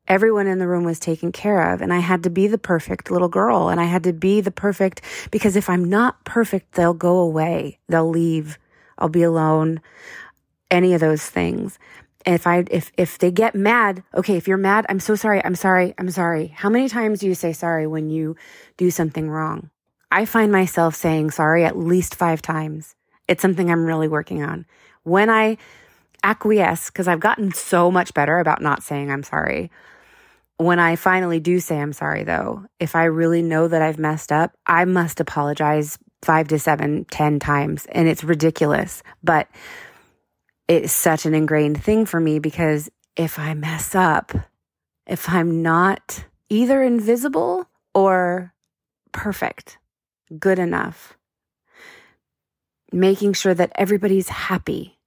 everyone 0.09 0.47
in 0.47 0.59
the 0.59 0.69
room 0.69 0.85
was 0.85 0.99
taken 0.99 1.33
care 1.33 1.73
of. 1.73 1.81
And 1.81 1.93
I 1.93 2.01
had 2.01 2.23
to 2.25 2.31
be 2.31 2.47
the 2.47 2.59
perfect 2.59 3.11
little 3.11 3.29
girl 3.29 3.69
and 3.69 3.81
I 3.81 3.85
had 3.85 4.05
to 4.05 4.13
be 4.13 4.41
the 4.41 4.51
perfect, 4.51 5.01
because 5.31 5.57
if 5.57 5.71
I'm 5.71 5.85
not 5.85 6.25
perfect, 6.25 6.73
they'll 6.73 6.93
go 6.93 7.19
away. 7.19 7.79
They'll 7.89 8.11
leave. 8.11 8.59
I'll 8.99 9.09
be 9.09 9.23
alone. 9.23 9.81
Any 10.71 10.93
of 10.95 11.01
those 11.01 11.25
things. 11.25 11.79
If 12.25 12.47
I, 12.47 12.65
if, 12.71 12.93
if 12.97 13.19
they 13.19 13.31
get 13.31 13.55
mad, 13.55 14.03
okay, 14.15 14.37
if 14.37 14.47
you're 14.47 14.57
mad, 14.57 14.87
I'm 14.89 15.01
so 15.01 15.15
sorry. 15.15 15.45
I'm 15.45 15.55
sorry. 15.55 15.95
I'm 15.99 16.11
sorry. 16.11 16.49
How 16.49 16.69
many 16.69 16.89
times 16.89 17.21
do 17.21 17.27
you 17.27 17.35
say 17.35 17.53
sorry 17.53 17.87
when 17.87 18.11
you 18.11 18.37
do 18.77 18.91
something 18.91 19.31
wrong. 19.31 19.71
I 20.11 20.25
find 20.25 20.53
myself 20.53 20.95
saying 20.95 21.31
sorry 21.31 21.65
at 21.65 21.79
least 21.79 22.15
five 22.15 22.43
times. 22.43 22.95
It's 23.29 23.41
something 23.41 23.71
I'm 23.71 23.85
really 23.85 24.09
working 24.09 24.43
on. 24.43 24.67
When 25.05 25.31
I 25.31 25.57
acquiesce, 26.25 26.91
because 26.91 27.09
I've 27.09 27.21
gotten 27.21 27.53
so 27.53 27.91
much 27.91 28.15
better 28.15 28.39
about 28.39 28.63
not 28.63 28.83
saying 28.83 29.11
I'm 29.11 29.23
sorry. 29.23 29.71
When 30.57 30.79
I 30.79 30.97
finally 30.97 31.41
do 31.41 31.61
say 31.61 31.81
I'm 31.81 31.93
sorry, 31.93 32.25
though, 32.25 32.67
if 32.79 32.95
I 32.95 33.05
really 33.05 33.43
know 33.43 33.69
that 33.69 33.83
I've 33.83 33.99
messed 33.99 34.31
up, 34.31 34.53
I 34.67 34.85
must 34.85 35.19
apologize 35.19 35.99
five 36.23 36.49
to 36.49 36.59
seven, 36.59 37.05
ten 37.11 37.41
times. 37.41 37.87
And 37.91 38.07
it's 38.07 38.23
ridiculous, 38.23 39.03
but 39.25 39.49
it's 40.69 40.93
such 40.93 41.27
an 41.27 41.35
ingrained 41.35 41.83
thing 41.83 42.07
for 42.07 42.21
me 42.21 42.39
because 42.39 42.91
if 43.17 43.39
I 43.39 43.55
mess 43.55 43.95
up, 43.95 44.33
if 45.07 45.29
I'm 45.29 45.63
not 45.63 46.25
either 46.49 46.83
invisible 46.83 47.69
or 47.95 48.53
perfect, 49.13 49.79
good 50.39 50.59
enough, 50.59 51.17
making 52.93 53.35
sure 53.35 53.55
that 53.55 53.73
everybody's 53.75 54.29
happy, 54.29 54.99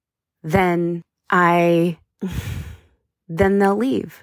then 0.42 1.02
I, 1.30 1.98
then 3.28 3.58
they'll 3.58 3.76
leave. 3.76 4.22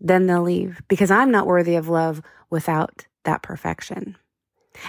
then 0.00 0.26
they'll 0.26 0.42
leave 0.42 0.82
because 0.88 1.10
I'm 1.10 1.30
not 1.30 1.46
worthy 1.46 1.76
of 1.76 1.88
love 1.88 2.22
without 2.50 3.06
that 3.24 3.42
perfection. 3.42 4.16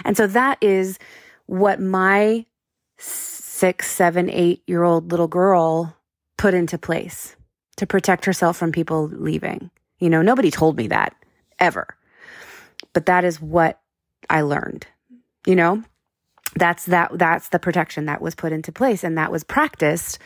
And 0.04 0.16
so 0.16 0.26
that 0.26 0.58
is 0.60 0.98
what 1.46 1.80
my 1.80 2.46
six, 3.64 3.90
seven, 3.90 4.28
eight 4.28 4.62
year 4.66 4.82
old 4.82 5.10
little 5.10 5.26
girl 5.26 5.96
put 6.36 6.52
into 6.52 6.76
place 6.76 7.34
to 7.78 7.86
protect 7.86 8.26
herself 8.26 8.58
from 8.58 8.70
people 8.70 9.08
leaving. 9.08 9.70
You 10.00 10.10
know, 10.10 10.20
nobody 10.20 10.50
told 10.50 10.76
me 10.76 10.88
that 10.88 11.16
ever, 11.58 11.86
but 12.92 13.06
that 13.06 13.24
is 13.24 13.40
what 13.40 13.80
I 14.28 14.42
learned, 14.42 14.86
you 15.46 15.56
know, 15.56 15.82
that's 16.56 16.84
that, 16.84 17.12
that's 17.14 17.48
the 17.48 17.58
protection 17.58 18.04
that 18.04 18.20
was 18.20 18.34
put 18.34 18.52
into 18.52 18.70
place 18.70 19.02
and 19.02 19.16
that 19.16 19.32
was 19.32 19.44
practiced 19.44 20.18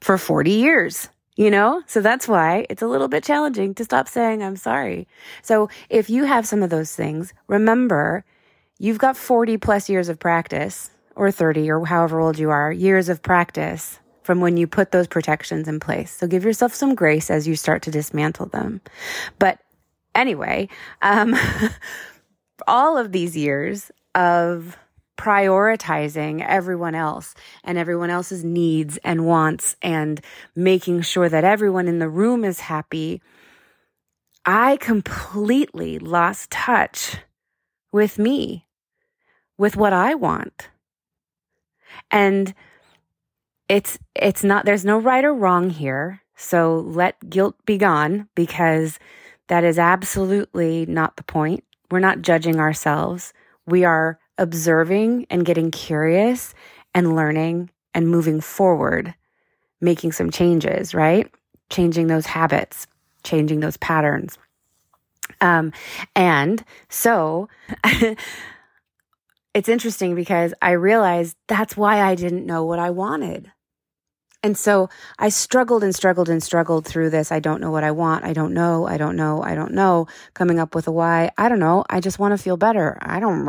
for 0.00 0.18
40 0.18 0.50
years 0.50 1.08
you 1.34 1.50
know? 1.50 1.82
So 1.86 2.02
that's 2.02 2.28
why 2.28 2.66
it's 2.68 2.82
a 2.82 2.86
little 2.86 3.08
bit 3.08 3.24
challenging 3.24 3.74
to 3.76 3.84
stop 3.84 4.06
saying 4.06 4.42
I'm 4.42 4.56
sorry. 4.56 5.08
So 5.40 5.70
if 5.88 6.10
you 6.10 6.24
have 6.24 6.46
some 6.46 6.62
of 6.62 6.68
those 6.68 6.94
things, 6.94 7.32
remember 7.46 8.24
you've 8.78 8.98
got 8.98 9.16
40 9.16 9.56
plus 9.56 9.88
years 9.88 10.10
of 10.10 10.18
practice 10.18 10.90
or 11.16 11.30
30 11.30 11.70
or 11.70 11.84
however 11.86 12.20
old 12.20 12.38
you 12.38 12.50
are, 12.50 12.72
years 12.72 13.08
of 13.08 13.22
practice 13.22 13.98
from 14.22 14.40
when 14.40 14.56
you 14.56 14.66
put 14.66 14.92
those 14.92 15.06
protections 15.06 15.68
in 15.68 15.80
place. 15.80 16.12
So 16.12 16.26
give 16.26 16.44
yourself 16.44 16.74
some 16.74 16.94
grace 16.94 17.30
as 17.30 17.48
you 17.48 17.56
start 17.56 17.82
to 17.82 17.90
dismantle 17.90 18.46
them. 18.46 18.80
But 19.38 19.58
anyway, 20.14 20.68
um, 21.02 21.36
all 22.66 22.96
of 22.98 23.12
these 23.12 23.36
years 23.36 23.90
of 24.14 24.76
prioritizing 25.18 26.44
everyone 26.46 26.94
else 26.94 27.34
and 27.62 27.78
everyone 27.78 28.10
else's 28.10 28.44
needs 28.44 28.98
and 29.04 29.26
wants 29.26 29.76
and 29.82 30.20
making 30.56 31.02
sure 31.02 31.28
that 31.28 31.44
everyone 31.44 31.86
in 31.86 31.98
the 31.98 32.08
room 32.08 32.44
is 32.44 32.60
happy, 32.60 33.22
I 34.44 34.76
completely 34.78 35.98
lost 35.98 36.50
touch 36.50 37.18
with 37.92 38.18
me, 38.18 38.66
with 39.56 39.76
what 39.76 39.92
I 39.92 40.14
want. 40.14 40.68
And 42.10 42.54
it's, 43.68 43.98
it's 44.14 44.44
not, 44.44 44.64
there's 44.64 44.84
no 44.84 44.98
right 44.98 45.24
or 45.24 45.34
wrong 45.34 45.70
here. 45.70 46.22
So 46.36 46.80
let 46.86 47.30
guilt 47.30 47.56
be 47.66 47.78
gone 47.78 48.28
because 48.34 48.98
that 49.48 49.64
is 49.64 49.78
absolutely 49.78 50.86
not 50.86 51.16
the 51.16 51.22
point. 51.22 51.64
We're 51.90 52.00
not 52.00 52.22
judging 52.22 52.58
ourselves. 52.58 53.32
We 53.66 53.84
are 53.84 54.18
observing 54.38 55.26
and 55.30 55.44
getting 55.44 55.70
curious 55.70 56.54
and 56.94 57.14
learning 57.14 57.70
and 57.94 58.08
moving 58.08 58.40
forward, 58.40 59.14
making 59.80 60.12
some 60.12 60.30
changes, 60.30 60.94
right? 60.94 61.30
Changing 61.70 62.06
those 62.06 62.26
habits, 62.26 62.86
changing 63.22 63.60
those 63.60 63.76
patterns. 63.76 64.38
Um, 65.40 65.72
and 66.16 66.64
so 66.88 67.48
it's 69.54 69.68
interesting 69.68 70.14
because 70.14 70.54
I 70.62 70.72
realized 70.72 71.36
that's 71.48 71.76
why 71.76 72.02
I 72.02 72.14
didn't 72.14 72.46
know 72.46 72.64
what 72.64 72.78
I 72.78 72.90
wanted. 72.90 73.52
And 74.44 74.58
so 74.58 74.88
I 75.20 75.28
struggled 75.28 75.84
and 75.84 75.94
struggled 75.94 76.28
and 76.28 76.42
struggled 76.42 76.84
through 76.84 77.10
this. 77.10 77.30
I 77.30 77.38
don't 77.38 77.60
know 77.60 77.70
what 77.70 77.84
I 77.84 77.92
want. 77.92 78.24
I 78.24 78.32
don't 78.32 78.52
know. 78.52 78.88
I 78.88 78.96
don't 78.96 79.14
know. 79.14 79.40
I 79.40 79.54
don't 79.54 79.72
know. 79.72 80.08
Coming 80.34 80.58
up 80.58 80.74
with 80.74 80.88
a 80.88 80.90
why. 80.90 81.30
I 81.38 81.48
don't 81.48 81.60
know. 81.60 81.84
I 81.88 82.00
just 82.00 82.18
want 82.18 82.36
to 82.36 82.42
feel 82.42 82.56
better. 82.56 82.98
I 83.00 83.20
don't. 83.20 83.46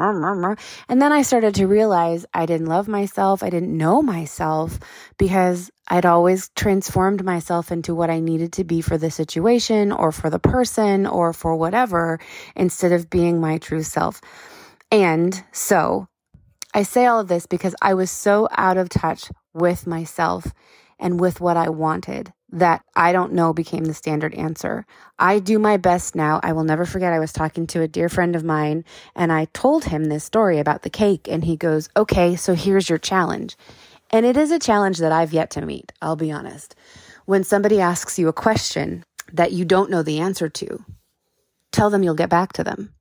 And 0.88 1.02
then 1.02 1.12
I 1.12 1.24
started 1.24 1.56
to 1.56 1.66
realize 1.66 2.28
I 2.32 2.46
didn't 2.46 2.68
love 2.68 2.88
myself. 2.88 3.42
I 3.42 3.50
didn't 3.50 3.76
know 3.76 4.04
myself 4.04 4.80
because 5.18 5.72
I'd 5.88 6.06
always 6.06 6.50
transformed 6.56 7.26
myself 7.26 7.72
into 7.72 7.96
what 7.96 8.12
I 8.12 8.20
needed 8.20 8.54
to 8.54 8.64
be 8.64 8.82
for 8.82 9.00
the 9.00 9.10
situation 9.10 9.92
or 9.92 10.12
for 10.12 10.30
the 10.30 10.40
person 10.40 11.08
or 11.08 11.34
for 11.34 11.56
whatever 11.56 12.20
instead 12.56 12.92
of 12.92 13.10
being 13.10 13.42
my 13.42 13.58
true 13.58 13.84
self. 13.84 14.22
And 14.94 15.44
so 15.52 16.08
I 16.72 16.84
say 16.84 17.08
all 17.08 17.20
of 17.20 17.28
this 17.28 17.48
because 17.48 17.74
I 17.82 17.96
was 17.96 18.12
so 18.12 18.48
out 18.52 18.78
of 18.78 18.90
touch 18.90 19.32
with 19.52 19.88
myself 19.88 20.54
and 21.00 21.20
with 21.20 21.42
what 21.42 21.58
I 21.58 21.70
wanted 21.70 22.32
that 22.52 22.86
I 22.96 23.12
don't 23.12 23.34
know 23.34 23.54
became 23.54 23.86
the 23.86 23.96
standard 23.96 24.36
answer. 24.36 24.86
I 25.18 25.40
do 25.40 25.58
my 25.58 25.78
best 25.78 26.16
now. 26.16 26.40
I 26.44 26.54
will 26.54 26.64
never 26.64 26.86
forget. 26.86 27.12
I 27.12 27.18
was 27.18 27.34
talking 27.34 27.66
to 27.68 27.82
a 27.82 27.88
dear 27.88 28.08
friend 28.08 28.36
of 28.36 28.44
mine 28.44 28.86
and 29.16 29.32
I 29.32 29.46
told 29.46 29.86
him 29.86 30.06
this 30.06 30.26
story 30.26 30.60
about 30.60 30.84
the 30.84 30.92
cake 30.92 31.28
and 31.28 31.44
he 31.44 31.58
goes, 31.58 31.90
okay, 31.98 32.36
so 32.36 32.54
here's 32.54 32.88
your 32.88 33.00
challenge. 33.00 33.58
And 34.12 34.28
it 34.28 34.38
is 34.38 34.52
a 34.52 34.60
challenge 34.60 35.00
that 35.00 35.12
I've 35.12 35.34
yet 35.34 35.50
to 35.52 35.66
meet. 35.66 35.92
I'll 36.04 36.16
be 36.16 36.32
honest. 36.32 36.76
When 37.26 37.44
somebody 37.44 37.82
asks 37.82 38.20
you 38.20 38.28
a 38.28 38.34
question 38.34 39.04
that 39.32 39.54
you 39.54 39.66
don't 39.66 39.90
know 39.90 40.04
the 40.04 40.20
answer 40.20 40.50
to, 40.50 40.86
tell 41.72 41.90
them 41.90 42.04
you'll 42.04 42.14
get 42.14 42.30
back 42.30 42.54
to 42.54 42.64
them. 42.64 42.94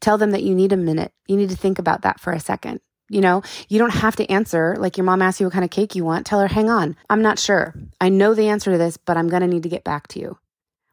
Tell 0.00 0.18
them 0.18 0.30
that 0.32 0.42
you 0.42 0.54
need 0.54 0.72
a 0.72 0.76
minute. 0.76 1.12
You 1.26 1.36
need 1.36 1.50
to 1.50 1.56
think 1.56 1.78
about 1.78 2.02
that 2.02 2.20
for 2.20 2.32
a 2.32 2.40
second. 2.40 2.80
You 3.08 3.20
know, 3.20 3.42
you 3.68 3.78
don't 3.78 3.90
have 3.94 4.16
to 4.16 4.30
answer 4.30 4.74
like 4.78 4.96
your 4.96 5.04
mom 5.04 5.22
asks 5.22 5.40
you 5.40 5.46
what 5.46 5.52
kind 5.52 5.64
of 5.64 5.70
cake 5.70 5.94
you 5.94 6.04
want. 6.04 6.26
Tell 6.26 6.40
her, 6.40 6.48
hang 6.48 6.68
on, 6.68 6.96
I'm 7.08 7.22
not 7.22 7.38
sure. 7.38 7.74
I 8.00 8.08
know 8.08 8.34
the 8.34 8.48
answer 8.48 8.72
to 8.72 8.78
this, 8.78 8.96
but 8.96 9.16
I'm 9.16 9.28
going 9.28 9.42
to 9.42 9.48
need 9.48 9.62
to 9.62 9.68
get 9.68 9.84
back 9.84 10.08
to 10.08 10.20
you. 10.20 10.38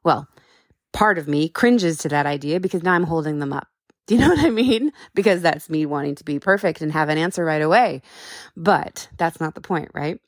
Well, 0.03 0.27
part 0.91 1.17
of 1.17 1.27
me 1.27 1.49
cringes 1.49 1.97
to 1.99 2.09
that 2.09 2.27
idea 2.27 2.59
because 2.59 2.83
now 2.83 2.93
I'm 2.93 3.05
holding 3.05 3.39
them 3.39 3.51
up. 3.51 3.67
Do 4.05 4.15
you 4.15 4.21
know 4.21 4.29
what 4.29 4.45
I 4.45 4.49
mean? 4.49 4.91
Because 5.15 5.41
that's 5.41 5.69
me 5.69 5.85
wanting 5.85 6.15
to 6.15 6.23
be 6.23 6.39
perfect 6.39 6.81
and 6.81 6.91
have 6.91 7.09
an 7.09 7.17
answer 7.17 7.43
right 7.43 7.61
away. 7.61 8.01
But 8.55 9.07
that's 9.17 9.39
not 9.39 9.55
the 9.55 9.61
point, 9.61 9.91
right? 9.93 10.19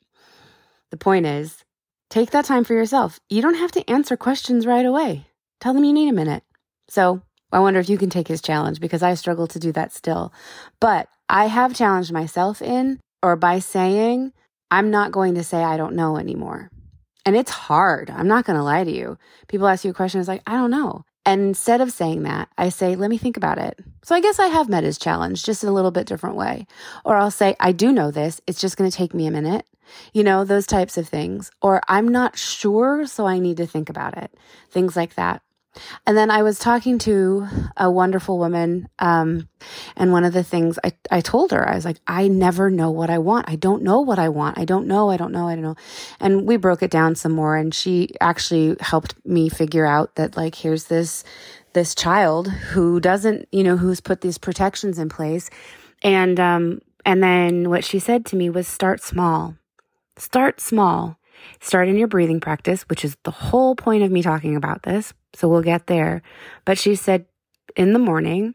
The 0.90 0.96
point 0.96 1.26
is 1.26 1.64
take 2.10 2.30
that 2.30 2.46
time 2.46 2.64
for 2.64 2.74
yourself. 2.74 3.20
You 3.28 3.42
don't 3.42 3.54
have 3.54 3.72
to 3.72 3.90
answer 3.90 4.16
questions 4.16 4.66
right 4.66 4.86
away. 4.86 5.26
Tell 5.60 5.74
them 5.74 5.84
you 5.84 5.92
need 5.92 6.08
a 6.08 6.12
minute. 6.14 6.42
So 6.88 7.22
I 7.56 7.60
wonder 7.60 7.80
if 7.80 7.88
you 7.88 7.96
can 7.96 8.10
take 8.10 8.28
his 8.28 8.42
challenge 8.42 8.80
because 8.80 9.02
I 9.02 9.14
struggle 9.14 9.46
to 9.46 9.58
do 9.58 9.72
that 9.72 9.90
still. 9.90 10.30
But 10.78 11.08
I 11.26 11.46
have 11.46 11.74
challenged 11.74 12.12
myself 12.12 12.60
in 12.60 13.00
or 13.22 13.34
by 13.34 13.60
saying, 13.60 14.34
I'm 14.70 14.90
not 14.90 15.10
going 15.10 15.36
to 15.36 15.42
say 15.42 15.64
I 15.64 15.78
don't 15.78 15.96
know 15.96 16.18
anymore. 16.18 16.70
And 17.24 17.34
it's 17.34 17.50
hard. 17.50 18.10
I'm 18.10 18.28
not 18.28 18.44
going 18.44 18.58
to 18.58 18.62
lie 18.62 18.84
to 18.84 18.90
you. 18.92 19.16
People 19.48 19.68
ask 19.68 19.86
you 19.86 19.90
a 19.90 19.94
question, 19.94 20.20
it's 20.20 20.28
like, 20.28 20.42
I 20.46 20.52
don't 20.52 20.70
know. 20.70 21.06
And 21.24 21.40
instead 21.40 21.80
of 21.80 21.92
saying 21.92 22.24
that, 22.24 22.50
I 22.58 22.68
say, 22.68 22.94
let 22.94 23.08
me 23.08 23.16
think 23.16 23.38
about 23.38 23.56
it. 23.56 23.80
So 24.04 24.14
I 24.14 24.20
guess 24.20 24.38
I 24.38 24.48
have 24.48 24.68
met 24.68 24.84
his 24.84 24.98
challenge 24.98 25.42
just 25.42 25.62
in 25.62 25.70
a 25.70 25.72
little 25.72 25.90
bit 25.90 26.06
different 26.06 26.36
way. 26.36 26.66
Or 27.06 27.16
I'll 27.16 27.30
say, 27.30 27.56
I 27.58 27.72
do 27.72 27.90
know 27.90 28.10
this. 28.10 28.38
It's 28.46 28.60
just 28.60 28.76
going 28.76 28.90
to 28.90 28.94
take 28.94 29.14
me 29.14 29.26
a 29.26 29.30
minute. 29.30 29.64
You 30.12 30.24
know, 30.24 30.44
those 30.44 30.66
types 30.66 30.98
of 30.98 31.08
things. 31.08 31.50
Or 31.62 31.80
I'm 31.88 32.08
not 32.08 32.36
sure, 32.36 33.06
so 33.06 33.26
I 33.26 33.38
need 33.38 33.56
to 33.56 33.66
think 33.66 33.88
about 33.88 34.18
it. 34.18 34.36
Things 34.68 34.94
like 34.94 35.14
that. 35.14 35.40
And 36.06 36.16
then 36.16 36.30
I 36.30 36.42
was 36.42 36.58
talking 36.58 36.98
to 37.00 37.46
a 37.76 37.90
wonderful 37.90 38.38
woman. 38.38 38.88
Um, 38.98 39.48
and 39.96 40.12
one 40.12 40.24
of 40.24 40.32
the 40.32 40.44
things 40.44 40.78
I, 40.84 40.92
I 41.10 41.20
told 41.20 41.52
her, 41.52 41.68
I 41.68 41.74
was 41.74 41.84
like, 41.84 41.98
I 42.06 42.28
never 42.28 42.70
know 42.70 42.90
what 42.90 43.10
I 43.10 43.18
want. 43.18 43.48
I 43.48 43.56
don't 43.56 43.82
know 43.82 44.00
what 44.00 44.18
I 44.18 44.28
want. 44.28 44.58
I 44.58 44.64
don't 44.64 44.86
know. 44.86 45.10
I 45.10 45.16
don't 45.16 45.32
know. 45.32 45.48
I 45.48 45.54
don't 45.54 45.64
know. 45.64 45.76
And 46.20 46.46
we 46.46 46.56
broke 46.56 46.82
it 46.82 46.90
down 46.90 47.14
some 47.14 47.32
more. 47.32 47.56
And 47.56 47.74
she 47.74 48.10
actually 48.20 48.76
helped 48.80 49.14
me 49.26 49.48
figure 49.48 49.86
out 49.86 50.14
that, 50.16 50.36
like, 50.36 50.54
here's 50.54 50.84
this, 50.84 51.24
this 51.72 51.94
child 51.94 52.48
who 52.48 53.00
doesn't, 53.00 53.48
you 53.52 53.64
know, 53.64 53.76
who's 53.76 54.00
put 54.00 54.20
these 54.20 54.38
protections 54.38 54.98
in 54.98 55.08
place. 55.08 55.50
And, 56.02 56.38
um, 56.40 56.80
and 57.04 57.22
then 57.22 57.70
what 57.70 57.84
she 57.84 57.98
said 57.98 58.26
to 58.26 58.36
me 58.36 58.50
was 58.50 58.66
start 58.66 59.02
small. 59.02 59.56
Start 60.16 60.60
small. 60.60 61.18
Start 61.60 61.88
in 61.88 61.96
your 61.96 62.08
breathing 62.08 62.40
practice, 62.40 62.82
which 62.82 63.04
is 63.04 63.16
the 63.24 63.30
whole 63.30 63.74
point 63.74 64.02
of 64.02 64.10
me 64.10 64.22
talking 64.22 64.56
about 64.56 64.82
this. 64.82 65.12
So 65.34 65.48
we'll 65.48 65.62
get 65.62 65.86
there. 65.86 66.22
But 66.64 66.78
she 66.78 66.94
said, 66.94 67.26
in 67.76 67.92
the 67.92 67.98
morning, 67.98 68.54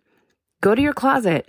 go 0.62 0.76
to 0.76 0.82
your 0.82 0.94
closet. 0.94 1.48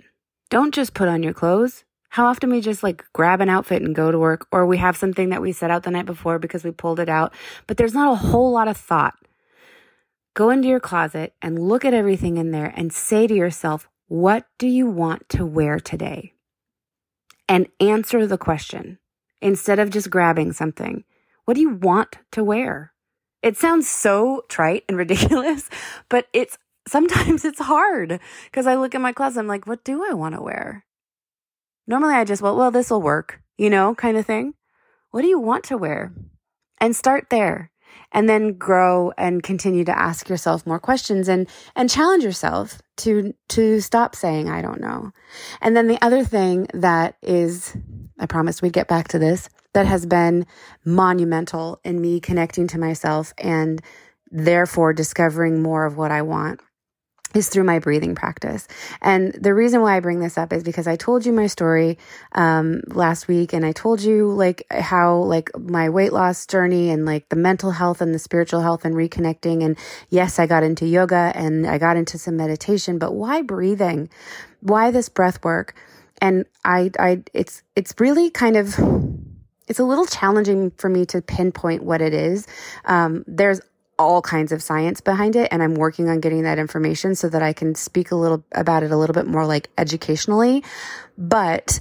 Don't 0.49 0.73
just 0.73 0.93
put 0.93 1.07
on 1.07 1.23
your 1.23 1.33
clothes. 1.33 1.83
How 2.09 2.27
often 2.27 2.51
we 2.51 2.61
just 2.61 2.83
like 2.83 3.03
grab 3.13 3.41
an 3.41 3.49
outfit 3.49 3.81
and 3.81 3.95
go 3.95 4.11
to 4.11 4.19
work, 4.19 4.45
or 4.51 4.67
we 4.67 4.77
have 4.77 4.95
something 4.95 5.29
that 5.29 5.41
we 5.41 5.51
set 5.51 5.71
out 5.71 5.81
the 5.81 5.89
night 5.89 6.05
before 6.05 6.37
because 6.37 6.63
we 6.63 6.69
pulled 6.69 6.99
it 6.99 7.09
out, 7.09 7.33
but 7.65 7.77
there's 7.77 7.95
not 7.95 8.11
a 8.11 8.15
whole 8.15 8.51
lot 8.51 8.67
of 8.67 8.77
thought. 8.77 9.15
Go 10.35 10.51
into 10.51 10.67
your 10.67 10.79
closet 10.79 11.33
and 11.41 11.67
look 11.67 11.83
at 11.85 11.93
everything 11.93 12.37
in 12.37 12.51
there 12.51 12.71
and 12.75 12.93
say 12.93 13.25
to 13.25 13.33
yourself, 13.33 13.89
what 14.07 14.45
do 14.59 14.67
you 14.67 14.85
want 14.85 15.27
to 15.29 15.43
wear 15.43 15.79
today? 15.79 16.33
And 17.49 17.67
answer 17.79 18.27
the 18.27 18.37
question 18.37 18.99
instead 19.41 19.79
of 19.79 19.89
just 19.89 20.11
grabbing 20.11 20.53
something. 20.53 21.03
What 21.45 21.55
do 21.55 21.61
you 21.61 21.71
want 21.75 22.17
to 22.31 22.43
wear? 22.43 22.93
It 23.41 23.57
sounds 23.57 23.89
so 23.89 24.43
trite 24.47 24.83
and 24.87 24.97
ridiculous, 25.03 25.69
but 26.09 26.27
it's 26.33 26.57
sometimes 26.87 27.45
it's 27.45 27.59
hard 27.59 28.19
because 28.45 28.67
I 28.67 28.75
look 28.75 28.95
at 28.95 29.01
my 29.01 29.13
closet, 29.13 29.39
I'm 29.39 29.47
like, 29.47 29.67
what 29.67 29.83
do 29.83 30.05
I 30.09 30.13
want 30.13 30.35
to 30.35 30.41
wear? 30.41 30.85
Normally 31.87 32.15
I 32.15 32.23
just, 32.23 32.41
well, 32.41 32.55
well, 32.55 32.71
this 32.71 32.89
will 32.89 33.01
work, 33.01 33.41
you 33.57 33.69
know, 33.69 33.93
kind 33.95 34.17
of 34.17 34.25
thing. 34.25 34.53
What 35.11 35.21
do 35.21 35.27
you 35.27 35.39
want 35.39 35.65
to 35.65 35.77
wear? 35.77 36.13
And 36.79 36.95
start 36.95 37.27
there 37.29 37.71
and 38.11 38.29
then 38.29 38.53
grow 38.53 39.11
and 39.17 39.43
continue 39.43 39.83
to 39.85 39.97
ask 39.97 40.29
yourself 40.29 40.65
more 40.65 40.79
questions 40.79 41.27
and 41.27 41.47
and 41.75 41.89
challenge 41.89 42.23
yourself 42.23 42.81
to 42.97 43.33
to 43.49 43.79
stop 43.81 44.15
saying 44.15 44.49
I 44.49 44.61
don't 44.61 44.81
know. 44.81 45.11
And 45.61 45.75
then 45.75 45.87
the 45.87 46.03
other 46.03 46.23
thing 46.23 46.67
that 46.73 47.15
is 47.21 47.75
I 48.19 48.25
promised 48.25 48.61
we'd 48.61 48.73
get 48.73 48.87
back 48.87 49.09
to 49.09 49.19
this 49.19 49.49
that 49.73 49.85
has 49.85 50.05
been 50.05 50.45
monumental 50.85 51.79
in 51.83 51.99
me 51.99 52.19
connecting 52.19 52.67
to 52.67 52.79
myself 52.79 53.33
and 53.37 53.81
therefore 54.31 54.93
discovering 54.93 55.61
more 55.61 55.85
of 55.85 55.97
what 55.97 56.11
I 56.11 56.21
want 56.21 56.59
is 57.33 57.49
through 57.49 57.63
my 57.63 57.79
breathing 57.79 58.15
practice. 58.15 58.67
And 59.01 59.33
the 59.33 59.53
reason 59.53 59.81
why 59.81 59.97
I 59.97 59.99
bring 59.99 60.19
this 60.19 60.37
up 60.37 60.53
is 60.53 60.63
because 60.63 60.87
I 60.87 60.95
told 60.95 61.25
you 61.25 61.33
my 61.33 61.47
story 61.47 61.97
um, 62.33 62.81
last 62.87 63.27
week, 63.27 63.53
and 63.53 63.65
I 63.65 63.71
told 63.71 64.01
you 64.01 64.31
like 64.31 64.63
how 64.71 65.17
like 65.17 65.49
my 65.57 65.89
weight 65.89 66.13
loss 66.13 66.45
journey 66.45 66.89
and 66.89 67.05
like 67.05 67.29
the 67.29 67.35
mental 67.35 67.71
health 67.71 68.01
and 68.01 68.13
the 68.13 68.19
spiritual 68.19 68.61
health 68.61 68.85
and 68.85 68.95
reconnecting. 68.95 69.63
And 69.63 69.77
yes, 70.09 70.39
I 70.39 70.45
got 70.45 70.63
into 70.63 70.85
yoga 70.85 71.31
and 71.35 71.65
I 71.65 71.77
got 71.77 71.97
into 71.97 72.17
some 72.17 72.37
meditation, 72.37 72.99
but 72.99 73.13
why 73.13 73.41
breathing? 73.41 74.09
Why 74.59 74.91
this 74.91 75.09
breath 75.09 75.43
work? 75.43 75.75
And 76.21 76.45
I, 76.63 76.91
I, 76.99 77.23
it's 77.33 77.63
it's 77.75 77.93
really 77.99 78.29
kind 78.29 78.55
of 78.55 78.75
it's 79.67 79.79
a 79.79 79.83
little 79.83 80.05
challenging 80.05 80.71
for 80.71 80.89
me 80.89 81.05
to 81.07 81.21
pinpoint 81.21 81.83
what 81.83 82.01
it 82.01 82.13
is. 82.13 82.47
Um, 82.85 83.23
there's 83.27 83.61
all 83.99 84.21
kinds 84.21 84.51
of 84.51 84.61
science 84.61 85.01
behind 85.01 85.35
it 85.35 85.47
and 85.51 85.61
I'm 85.61 85.75
working 85.75 86.09
on 86.09 86.19
getting 86.19 86.43
that 86.43 86.59
information 86.59 87.15
so 87.15 87.29
that 87.29 87.41
I 87.41 87.53
can 87.53 87.75
speak 87.75 88.11
a 88.11 88.15
little 88.15 88.43
about 88.51 88.83
it 88.83 88.91
a 88.91 88.97
little 88.97 89.13
bit 89.13 89.27
more 89.27 89.45
like 89.45 89.69
educationally. 89.77 90.63
But 91.17 91.79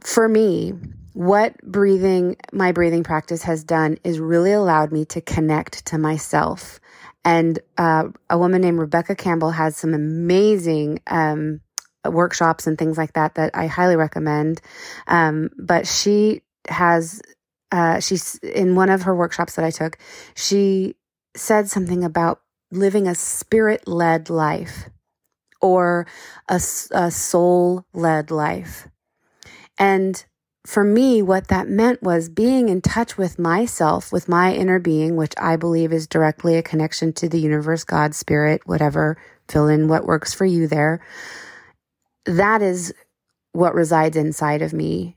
for 0.00 0.28
me, 0.28 0.74
what 1.14 1.56
breathing, 1.62 2.36
my 2.52 2.72
breathing 2.72 3.02
practice 3.02 3.42
has 3.42 3.64
done 3.64 3.98
is 4.04 4.20
really 4.20 4.52
allowed 4.52 4.92
me 4.92 5.06
to 5.06 5.20
connect 5.20 5.86
to 5.86 5.98
myself. 5.98 6.78
And 7.24 7.58
uh, 7.76 8.10
a 8.30 8.38
woman 8.38 8.60
named 8.60 8.78
Rebecca 8.78 9.16
Campbell 9.16 9.50
has 9.50 9.76
some 9.76 9.94
amazing 9.94 11.00
um, 11.06 11.60
workshops 12.12 12.66
and 12.66 12.78
things 12.78 12.98
like 12.98 13.12
that 13.14 13.34
that 13.36 13.50
I 13.54 13.66
highly 13.66 13.96
recommend. 13.96 14.60
Um, 15.06 15.50
but 15.58 15.86
she 15.86 16.42
has 16.68 17.20
uh, 17.72 18.00
she's 18.00 18.36
in 18.36 18.74
one 18.74 18.90
of 18.90 19.02
her 19.02 19.14
workshops 19.14 19.56
that 19.56 19.64
I 19.64 19.70
took, 19.70 19.98
she 20.34 20.94
said 21.36 21.68
something 21.68 22.04
about 22.04 22.40
living 22.70 23.06
a 23.06 23.14
spirit 23.14 23.86
led 23.86 24.30
life 24.30 24.88
or 25.60 26.06
a, 26.48 26.60
a 26.92 27.10
soul 27.10 27.84
led 27.92 28.30
life. 28.30 28.88
And 29.78 30.24
for 30.64 30.82
me, 30.82 31.22
what 31.22 31.48
that 31.48 31.68
meant 31.68 32.02
was 32.02 32.28
being 32.28 32.68
in 32.68 32.80
touch 32.80 33.16
with 33.16 33.38
myself, 33.38 34.12
with 34.12 34.28
my 34.28 34.52
inner 34.52 34.78
being, 34.78 35.16
which 35.16 35.32
I 35.38 35.56
believe 35.56 35.92
is 35.92 36.08
directly 36.08 36.56
a 36.56 36.62
connection 36.62 37.12
to 37.14 37.28
the 37.28 37.38
universe, 37.38 37.84
God, 37.84 38.14
spirit, 38.14 38.62
whatever, 38.64 39.16
fill 39.48 39.68
in 39.68 39.86
what 39.86 40.06
works 40.06 40.34
for 40.34 40.44
you 40.44 40.66
there. 40.66 41.00
That 42.26 42.62
is 42.62 42.92
what 43.52 43.74
resides 43.74 44.16
inside 44.16 44.62
of 44.62 44.72
me, 44.72 45.16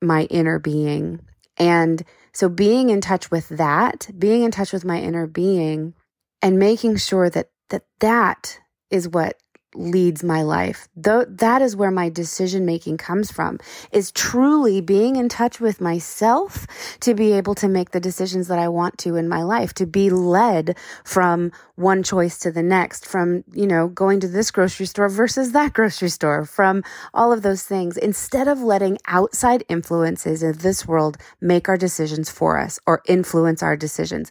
my 0.00 0.24
inner 0.24 0.58
being. 0.58 1.20
And 1.56 2.02
so 2.32 2.48
being 2.48 2.90
in 2.90 3.00
touch 3.00 3.30
with 3.30 3.48
that, 3.50 4.10
being 4.18 4.42
in 4.42 4.50
touch 4.50 4.72
with 4.72 4.84
my 4.84 5.00
inner 5.00 5.26
being 5.26 5.94
and 6.42 6.58
making 6.58 6.96
sure 6.96 7.30
that 7.30 7.50
that 7.70 7.84
that 8.00 8.58
is 8.90 9.08
what 9.08 9.38
leads 9.74 10.22
my 10.22 10.42
life. 10.42 10.88
Though 10.96 11.24
that 11.24 11.62
is 11.62 11.76
where 11.76 11.90
my 11.90 12.08
decision 12.08 12.64
making 12.64 12.98
comes 12.98 13.30
from 13.30 13.58
is 13.92 14.12
truly 14.12 14.80
being 14.80 15.16
in 15.16 15.28
touch 15.28 15.60
with 15.60 15.80
myself 15.80 16.66
to 17.00 17.14
be 17.14 17.32
able 17.32 17.54
to 17.56 17.68
make 17.68 17.90
the 17.90 18.00
decisions 18.00 18.48
that 18.48 18.58
I 18.58 18.68
want 18.68 18.98
to 18.98 19.16
in 19.16 19.28
my 19.28 19.42
life, 19.42 19.74
to 19.74 19.86
be 19.86 20.10
led 20.10 20.76
from 21.04 21.52
one 21.76 22.02
choice 22.02 22.38
to 22.40 22.52
the 22.52 22.62
next, 22.62 23.06
from, 23.06 23.44
you 23.52 23.66
know, 23.66 23.88
going 23.88 24.20
to 24.20 24.28
this 24.28 24.50
grocery 24.50 24.86
store 24.86 25.08
versus 25.08 25.52
that 25.52 25.72
grocery 25.72 26.08
store, 26.08 26.44
from 26.44 26.82
all 27.12 27.32
of 27.32 27.42
those 27.42 27.62
things, 27.62 27.96
instead 27.96 28.48
of 28.48 28.60
letting 28.60 28.98
outside 29.06 29.64
influences 29.68 30.42
of 30.42 30.62
this 30.62 30.86
world 30.86 31.16
make 31.40 31.68
our 31.68 31.76
decisions 31.76 32.30
for 32.30 32.58
us 32.58 32.78
or 32.86 33.02
influence 33.06 33.62
our 33.62 33.76
decisions. 33.76 34.30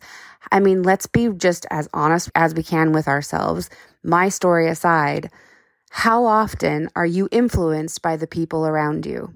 I 0.52 0.60
mean, 0.60 0.84
let's 0.84 1.08
be 1.08 1.30
just 1.30 1.66
as 1.70 1.88
honest 1.94 2.30
as 2.36 2.54
we 2.54 2.64
can 2.64 2.92
with 2.92 3.08
ourselves 3.08 3.70
my 4.04 4.30
story 4.30 4.68
aside, 4.68 5.32
how 5.90 6.26
often 6.26 6.90
are 6.96 7.06
you 7.06 7.30
influenced 7.32 8.02
by 8.02 8.18
the 8.18 8.28
people 8.28 8.66
around 8.66 9.06
you? 9.06 9.34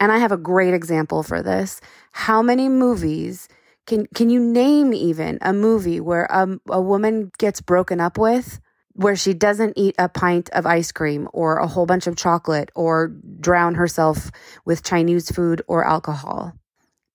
And 0.00 0.12
I 0.12 0.18
have 0.18 0.32
a 0.32 0.36
great 0.36 0.74
example 0.74 1.22
for 1.22 1.42
this. 1.42 1.80
How 2.12 2.42
many 2.42 2.68
movies 2.68 3.48
can 3.86 4.06
can 4.14 4.30
you 4.30 4.38
name 4.38 4.92
even 4.92 5.38
a 5.40 5.52
movie 5.52 5.98
where 5.98 6.26
a, 6.30 6.46
a 6.68 6.80
woman 6.80 7.32
gets 7.38 7.60
broken 7.60 8.00
up 8.00 8.18
with 8.18 8.60
where 8.92 9.16
she 9.16 9.32
doesn't 9.32 9.74
eat 9.76 9.94
a 9.98 10.08
pint 10.08 10.50
of 10.50 10.66
ice 10.66 10.92
cream 10.92 11.28
or 11.32 11.56
a 11.56 11.66
whole 11.66 11.86
bunch 11.86 12.06
of 12.06 12.16
chocolate 12.16 12.70
or 12.74 13.08
drown 13.40 13.76
herself 13.76 14.30
with 14.64 14.84
Chinese 14.84 15.30
food 15.30 15.62
or 15.66 15.86
alcohol? 15.86 16.52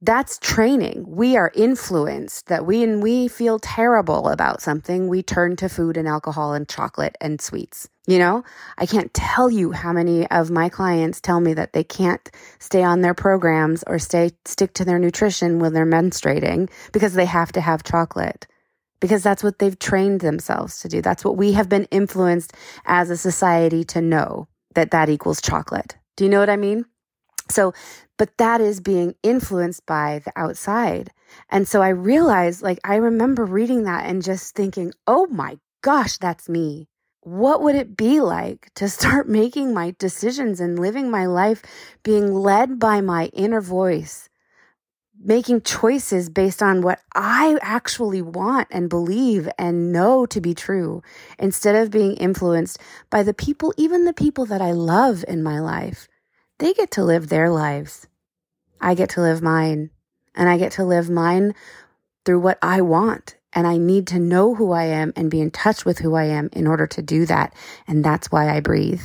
That's 0.04 0.38
training. 0.40 1.06
We 1.08 1.38
are 1.38 1.52
influenced 1.56 2.48
that 2.48 2.66
we 2.66 2.84
and 2.84 3.02
we 3.02 3.30
feel 3.30 3.58
terrible 3.58 4.28
about 4.28 4.62
something, 4.62 5.08
we 5.08 5.24
turn 5.24 5.56
to 5.58 5.70
food 5.70 5.96
and 5.96 6.10
alcohol 6.10 6.54
and 6.54 6.68
chocolate 6.68 7.16
and 7.22 7.40
sweets. 7.40 7.88
You 8.06 8.20
know, 8.20 8.44
I 8.78 8.86
can't 8.86 9.14
tell 9.14 9.50
you 9.50 9.72
how 9.72 9.94
many 9.94 10.30
of 10.30 10.52
my 10.52 10.68
clients 10.68 11.22
tell 11.22 11.40
me 11.40 11.54
that 11.54 11.72
they 11.72 11.86
can't 11.86 12.30
stay 12.60 12.84
on 12.84 13.00
their 13.00 13.14
programs 13.14 13.82
or 13.88 13.98
stay 13.98 14.32
stick 14.44 14.74
to 14.74 14.84
their 14.84 15.00
nutrition 15.00 15.60
when 15.60 15.72
they're 15.72 15.86
menstruating 15.86 16.70
because 16.92 17.14
they 17.14 17.26
have 17.26 17.54
to 17.54 17.62
have 17.62 17.84
chocolate. 17.84 18.46
Because 19.00 19.24
that's 19.24 19.44
what 19.44 19.60
they've 19.60 19.80
trained 19.80 20.20
themselves 20.20 20.80
to 20.80 20.90
do. 20.90 21.02
That's 21.02 21.24
what 21.24 21.38
we 21.38 21.54
have 21.54 21.70
been 21.70 21.86
influenced 21.92 22.54
as 22.86 23.10
a 23.10 23.18
society 23.18 23.86
to 23.86 24.02
know 24.02 24.50
that 24.76 24.92
that 24.92 25.10
equals 25.10 25.42
chocolate. 25.42 25.96
Do 26.18 26.26
you 26.26 26.30
know 26.30 26.40
what 26.40 26.50
I 26.50 26.58
mean? 26.58 26.86
So, 27.50 27.74
but 28.18 28.38
that 28.38 28.62
is 28.62 28.80
being 28.80 29.16
influenced 29.24 29.86
by 29.86 30.22
the 30.24 30.32
outside. 30.36 31.12
And 31.50 31.68
so 31.68 31.82
I 31.82 31.90
realized, 31.90 32.62
like, 32.62 32.80
I 32.84 32.96
remember 32.96 33.46
reading 33.46 33.84
that 33.84 34.06
and 34.06 34.24
just 34.24 34.56
thinking, 34.56 34.94
oh 35.08 35.28
my 35.28 35.58
gosh, 35.82 36.18
that's 36.18 36.48
me. 36.48 36.88
What 37.22 37.62
would 37.62 37.76
it 37.76 37.96
be 37.96 38.20
like 38.22 38.70
to 38.76 38.90
start 38.90 39.28
making 39.42 39.74
my 39.74 39.96
decisions 39.98 40.60
and 40.60 40.80
living 40.80 41.10
my 41.10 41.26
life 41.26 41.62
being 42.04 42.34
led 42.34 42.80
by 42.80 43.02
my 43.02 43.28
inner 43.28 43.62
voice, 43.62 44.30
making 45.20 45.62
choices 45.62 46.30
based 46.30 46.62
on 46.62 46.82
what 46.82 47.00
I 47.16 47.58
actually 47.62 48.22
want 48.22 48.68
and 48.72 48.90
believe 48.90 49.50
and 49.58 49.92
know 49.92 50.26
to 50.28 50.42
be 50.42 50.54
true 50.54 51.02
instead 51.40 51.76
of 51.76 51.92
being 51.92 52.16
influenced 52.16 52.80
by 53.10 53.24
the 53.24 53.34
people, 53.34 53.74
even 53.78 54.06
the 54.06 54.14
people 54.14 54.46
that 54.48 54.62
I 54.62 54.72
love 54.72 55.24
in 55.28 55.44
my 55.44 55.60
life? 55.60 56.08
They 56.60 56.74
get 56.74 56.92
to 56.92 57.04
live 57.04 57.30
their 57.30 57.50
lives. 57.50 58.08
I 58.80 58.96
get 58.96 59.10
to 59.12 59.22
live 59.22 59.42
mine. 59.42 59.90
And 60.36 60.50
I 60.50 60.58
get 60.58 60.74
to 60.74 60.84
live 60.84 61.10
mine 61.10 61.54
through 62.26 62.40
what 62.40 62.58
I 62.62 62.82
want. 62.82 63.36
And 63.54 63.68
I 63.68 63.78
need 63.78 64.08
to 64.08 64.20
know 64.20 64.56
who 64.56 64.72
I 64.72 64.86
am 64.86 65.14
and 65.16 65.30
be 65.30 65.42
in 65.42 65.52
touch 65.52 65.86
with 65.86 66.00
who 66.00 66.16
I 66.16 66.26
am 66.26 66.50
in 66.54 66.66
order 66.66 66.88
to 66.88 67.02
do 67.02 67.26
that. 67.28 67.54
And 67.88 68.04
that's 68.04 68.32
why 68.32 68.50
I 68.50 68.62
breathe. 68.62 69.02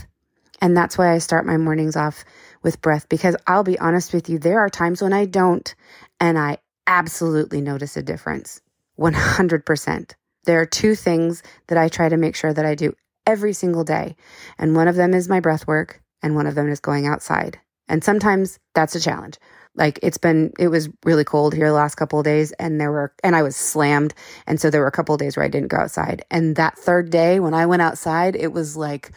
And 0.60 0.76
that's 0.76 0.96
why 0.96 1.12
I 1.12 1.18
start 1.18 1.46
my 1.46 1.56
mornings 1.56 1.96
off 1.96 2.24
with 2.62 2.80
breath 2.80 3.08
because 3.08 3.36
I'll 3.46 3.62
be 3.62 3.78
honest 3.78 4.12
with 4.12 4.28
you, 4.28 4.38
there 4.38 4.60
are 4.60 4.70
times 4.70 5.02
when 5.02 5.12
I 5.12 5.26
don't. 5.26 5.72
And 6.18 6.38
I 6.38 6.58
absolutely 6.86 7.60
notice 7.60 7.96
a 7.96 8.02
difference 8.02 8.60
100%. 8.98 10.14
There 10.44 10.60
are 10.60 10.66
two 10.66 10.94
things 10.94 11.42
that 11.66 11.78
I 11.78 11.88
try 11.88 12.08
to 12.08 12.16
make 12.16 12.34
sure 12.34 12.52
that 12.52 12.64
I 12.64 12.74
do 12.74 12.94
every 13.26 13.52
single 13.52 13.84
day. 13.84 14.16
And 14.56 14.74
one 14.74 14.88
of 14.88 14.96
them 14.96 15.12
is 15.12 15.28
my 15.28 15.40
breath 15.40 15.66
work 15.66 16.02
and 16.22 16.34
one 16.34 16.46
of 16.46 16.54
them 16.54 16.68
is 16.68 16.80
going 16.80 17.06
outside. 17.06 17.58
And 17.88 18.04
sometimes 18.04 18.58
that's 18.74 18.94
a 18.94 19.00
challenge. 19.00 19.38
Like 19.74 19.98
it's 20.02 20.18
been, 20.18 20.52
it 20.58 20.68
was 20.68 20.88
really 21.04 21.24
cold 21.24 21.54
here 21.54 21.68
the 21.68 21.74
last 21.74 21.94
couple 21.94 22.18
of 22.18 22.24
days, 22.24 22.52
and 22.52 22.80
there 22.80 22.90
were, 22.90 23.12
and 23.22 23.36
I 23.36 23.42
was 23.42 23.56
slammed. 23.56 24.12
And 24.46 24.60
so 24.60 24.70
there 24.70 24.80
were 24.80 24.88
a 24.88 24.92
couple 24.92 25.14
of 25.14 25.20
days 25.20 25.36
where 25.36 25.46
I 25.46 25.48
didn't 25.48 25.68
go 25.68 25.78
outside. 25.78 26.24
And 26.30 26.56
that 26.56 26.76
third 26.76 27.10
day, 27.10 27.40
when 27.40 27.54
I 27.54 27.66
went 27.66 27.82
outside, 27.82 28.34
it 28.34 28.52
was 28.52 28.76
like, 28.76 29.12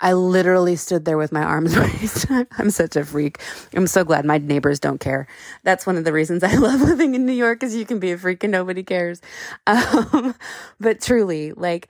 I 0.00 0.12
literally 0.12 0.76
stood 0.76 1.04
there 1.04 1.16
with 1.16 1.32
my 1.32 1.42
arms 1.42 1.76
raised. 1.78 2.26
I'm 2.30 2.70
such 2.70 2.96
a 2.96 3.04
freak. 3.04 3.40
I'm 3.74 3.86
so 3.86 4.04
glad 4.04 4.24
my 4.24 4.38
neighbors 4.38 4.80
don't 4.80 5.00
care. 5.00 5.26
That's 5.64 5.86
one 5.86 5.96
of 5.96 6.04
the 6.04 6.12
reasons 6.12 6.42
I 6.42 6.54
love 6.56 6.80
living 6.82 7.14
in 7.14 7.26
New 7.26 7.32
York 7.32 7.62
is 7.62 7.74
you 7.74 7.86
can 7.86 7.98
be 7.98 8.12
a 8.12 8.18
freak 8.18 8.44
and 8.44 8.52
nobody 8.52 8.82
cares. 8.82 9.20
Um, 9.66 10.34
but 10.80 11.00
truly, 11.00 11.52
like, 11.52 11.88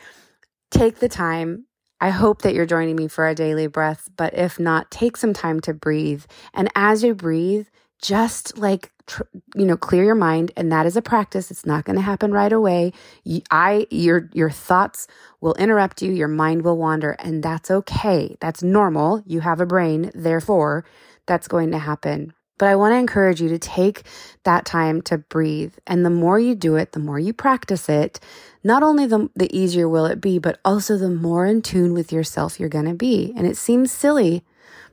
take 0.70 0.98
the 0.98 1.08
time 1.08 1.66
I 2.00 2.10
hope 2.10 2.42
that 2.42 2.54
you're 2.54 2.66
joining 2.66 2.96
me 2.96 3.08
for 3.08 3.26
a 3.26 3.34
daily 3.34 3.66
breath, 3.66 4.08
but 4.16 4.34
if 4.34 4.60
not, 4.60 4.90
take 4.90 5.16
some 5.16 5.32
time 5.32 5.60
to 5.60 5.74
breathe. 5.74 6.24
And 6.54 6.68
as 6.74 7.02
you 7.02 7.14
breathe, 7.14 7.68
just 8.02 8.58
like 8.58 8.92
tr- 9.06 9.22
you 9.54 9.64
know 9.64 9.76
clear 9.76 10.04
your 10.04 10.14
mind 10.14 10.52
and 10.56 10.70
that 10.72 10.86
is 10.86 10.96
a 10.96 11.02
practice. 11.02 11.50
It's 11.50 11.66
not 11.66 11.84
going 11.84 11.96
to 11.96 12.02
happen 12.02 12.32
right 12.32 12.52
away. 12.52 12.92
You, 13.24 13.42
i 13.50 13.86
your 13.90 14.28
your 14.32 14.50
thoughts 14.50 15.06
will 15.40 15.54
interrupt 15.54 16.02
you. 16.02 16.12
Your 16.12 16.28
mind 16.28 16.62
will 16.62 16.76
wander 16.76 17.12
and 17.12 17.42
that's 17.42 17.70
okay. 17.70 18.36
That's 18.40 18.62
normal. 18.62 19.22
You 19.26 19.40
have 19.40 19.60
a 19.60 19.66
brain 19.66 20.10
therefore 20.14 20.84
that's 21.26 21.48
going 21.48 21.70
to 21.72 21.78
happen. 21.78 22.34
But 22.58 22.68
I 22.68 22.76
want 22.76 22.92
to 22.92 22.98
encourage 22.98 23.40
you 23.42 23.48
to 23.50 23.58
take 23.58 24.04
that 24.44 24.64
time 24.64 25.02
to 25.02 25.18
breathe. 25.18 25.74
And 25.86 26.06
the 26.06 26.10
more 26.10 26.38
you 26.38 26.54
do 26.54 26.76
it, 26.76 26.92
the 26.92 27.00
more 27.00 27.18
you 27.18 27.34
practice 27.34 27.88
it, 27.88 28.18
not 28.66 28.82
only 28.82 29.06
the, 29.06 29.30
the 29.34 29.54
easier 29.56 29.88
will 29.88 30.06
it 30.06 30.20
be, 30.20 30.38
but 30.38 30.58
also 30.64 30.96
the 30.96 31.10
more 31.10 31.46
in 31.46 31.62
tune 31.62 31.94
with 31.94 32.12
yourself 32.12 32.58
you're 32.58 32.68
going 32.68 32.86
to 32.86 32.94
be. 32.94 33.32
And 33.36 33.46
it 33.46 33.56
seems 33.56 33.92
silly, 33.92 34.44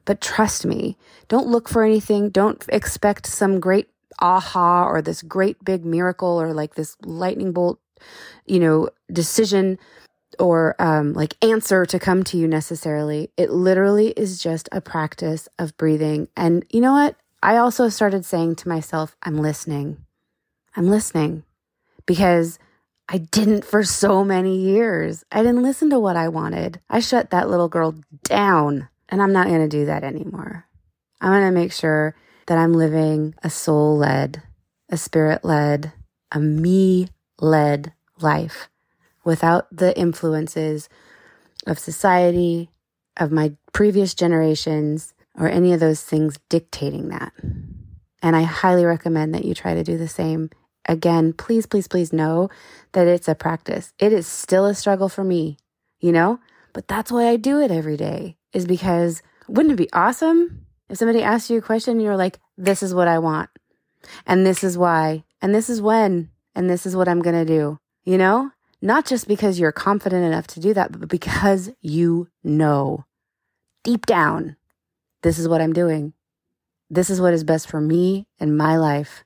but 0.06 0.22
trust 0.22 0.66
me, 0.66 0.98
don't 1.28 1.48
look 1.48 1.68
for 1.68 1.84
anything. 1.84 2.30
Don't 2.30 2.64
expect 2.70 3.26
some 3.26 3.60
great 3.60 3.90
aha 4.20 4.86
or 4.86 5.02
this 5.02 5.22
great 5.22 5.64
big 5.64 5.84
miracle 5.84 6.40
or 6.42 6.54
like 6.54 6.76
this 6.76 6.96
lightning 7.04 7.52
bolt 7.52 7.80
you 8.46 8.60
know, 8.60 8.90
decision 9.12 9.80
or 10.40 10.76
um, 10.80 11.14
like 11.14 11.36
answer 11.44 11.86
to 11.86 12.00
come 12.00 12.24
to 12.24 12.38
you 12.38 12.48
necessarily. 12.48 13.30
It 13.38 13.52
literally 13.52 14.10
is 14.10 14.42
just 14.42 14.68
a 14.72 14.82
practice 14.82 15.48
of 15.60 15.78
breathing. 15.78 16.28
And 16.36 16.66
you 16.70 16.82
know 16.82 16.94
what? 16.94 17.16
I 17.42 17.58
also 17.58 17.90
started 17.90 18.26
saying 18.26 18.56
to 18.58 18.70
myself, 18.70 19.16
I'm 19.24 19.38
listening. 19.38 19.98
I'm 20.76 20.88
listening 20.88 21.44
because 22.06 22.58
I 23.10 23.18
didn't 23.18 23.66
for 23.66 23.84
so 23.84 24.24
many 24.24 24.58
years. 24.58 25.24
I 25.32 25.44
didn't 25.44 25.64
listen 25.64 25.90
to 25.90 26.00
what 26.00 26.16
I 26.16 26.30
wanted. 26.30 26.80
I 26.90 27.00
shut 27.00 27.30
that 27.32 27.50
little 27.50 27.68
girl 27.68 27.96
down, 28.24 28.88
and 29.10 29.22
I'm 29.22 29.34
not 29.34 29.48
going 29.48 29.62
to 29.62 29.68
do 29.68 29.86
that 29.86 30.04
anymore. 30.04 30.66
I'm 31.22 31.32
going 31.32 31.54
to 31.54 31.60
make 31.60 31.72
sure 31.72 32.16
that 32.48 32.58
I'm 32.58 32.74
living 32.74 33.36
a 33.44 33.50
soul 33.50 33.98
led, 33.98 34.44
a 34.90 34.98
spirit 34.98 35.44
led, 35.44 35.94
a 36.32 36.40
me 36.40 37.08
led 37.40 37.94
life 38.20 38.70
without 39.24 39.68
the 39.76 39.98
influences 39.98 40.90
of 41.66 41.80
society, 41.80 42.70
of 43.18 43.32
my 43.32 43.54
previous 43.72 44.14
generations, 44.14 45.14
or 45.38 45.48
any 45.48 45.74
of 45.74 45.80
those 45.80 46.02
things 46.02 46.40
dictating 46.50 47.10
that. 47.10 47.34
And 48.22 48.36
I 48.36 48.44
highly 48.44 48.86
recommend 48.86 49.34
that 49.34 49.46
you 49.46 49.54
try 49.54 49.74
to 49.74 49.84
do 49.84 49.98
the 49.98 50.08
same. 50.08 50.50
Again, 50.86 51.34
please, 51.34 51.66
please, 51.66 51.88
please 51.88 52.12
know 52.12 52.50
that 52.92 53.08
it's 53.08 53.28
a 53.28 53.36
practice. 53.36 53.94
It 54.00 54.12
is 54.12 54.28
still 54.28 54.66
a 54.66 54.76
struggle 54.76 55.10
for 55.10 55.24
me, 55.24 55.58
you 56.00 56.12
know? 56.12 56.40
But 56.74 56.88
that's 56.88 57.12
why 57.12 57.28
I 57.28 57.38
do 57.38 57.60
it 57.60 57.72
every 57.72 57.98
day, 57.98 58.38
is 58.52 58.66
because 58.66 59.22
wouldn't 59.48 59.74
it 59.74 59.78
be 59.78 59.94
awesome 59.94 60.66
if 60.90 60.98
somebody 60.98 61.22
asked 61.22 61.50
you 61.50 61.58
a 61.58 61.62
question 61.62 61.94
and 61.94 62.02
you're 62.02 62.18
like, 62.18 62.40
this 62.58 62.84
is 62.84 62.94
what 62.94 63.08
I 63.08 63.20
want, 63.20 63.50
and 64.26 64.46
this 64.46 64.64
is 64.64 64.78
why, 64.78 65.24
and 65.42 65.56
this 65.56 65.70
is 65.70 65.82
when, 65.82 66.30
and 66.56 66.70
this 66.70 66.86
is 66.86 66.96
what 66.96 67.08
I'm 67.08 67.22
going 67.22 67.36
to 67.36 67.46
do, 67.46 67.80
you 68.04 68.18
know? 68.18 68.52
Not 68.82 69.06
just 69.06 69.28
because 69.28 69.60
you're 69.60 69.72
confident 69.72 70.26
enough 70.26 70.48
to 70.48 70.60
do 70.60 70.74
that, 70.74 71.00
but 71.00 71.08
because 71.08 71.72
you 71.80 72.28
know 72.44 73.06
deep 73.84 74.06
down, 74.06 74.58
this 75.22 75.40
is 75.40 75.48
what 75.48 75.62
I'm 75.62 75.74
doing. 75.74 76.14
This 76.90 77.10
is 77.10 77.22
what 77.22 77.34
is 77.34 77.44
best 77.44 77.70
for 77.70 77.80
me 77.80 78.28
and 78.40 78.58
my 78.58 78.78
life. 78.78 79.24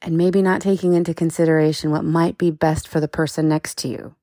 And 0.00 0.16
maybe 0.16 0.42
not 0.42 0.60
taking 0.60 0.94
into 0.94 1.12
consideration 1.12 1.90
what 1.90 2.04
might 2.04 2.38
be 2.38 2.50
best 2.50 2.86
for 2.86 3.00
the 3.00 3.08
person 3.08 3.48
next 3.48 3.78
to 3.78 3.88
you. 3.88 4.14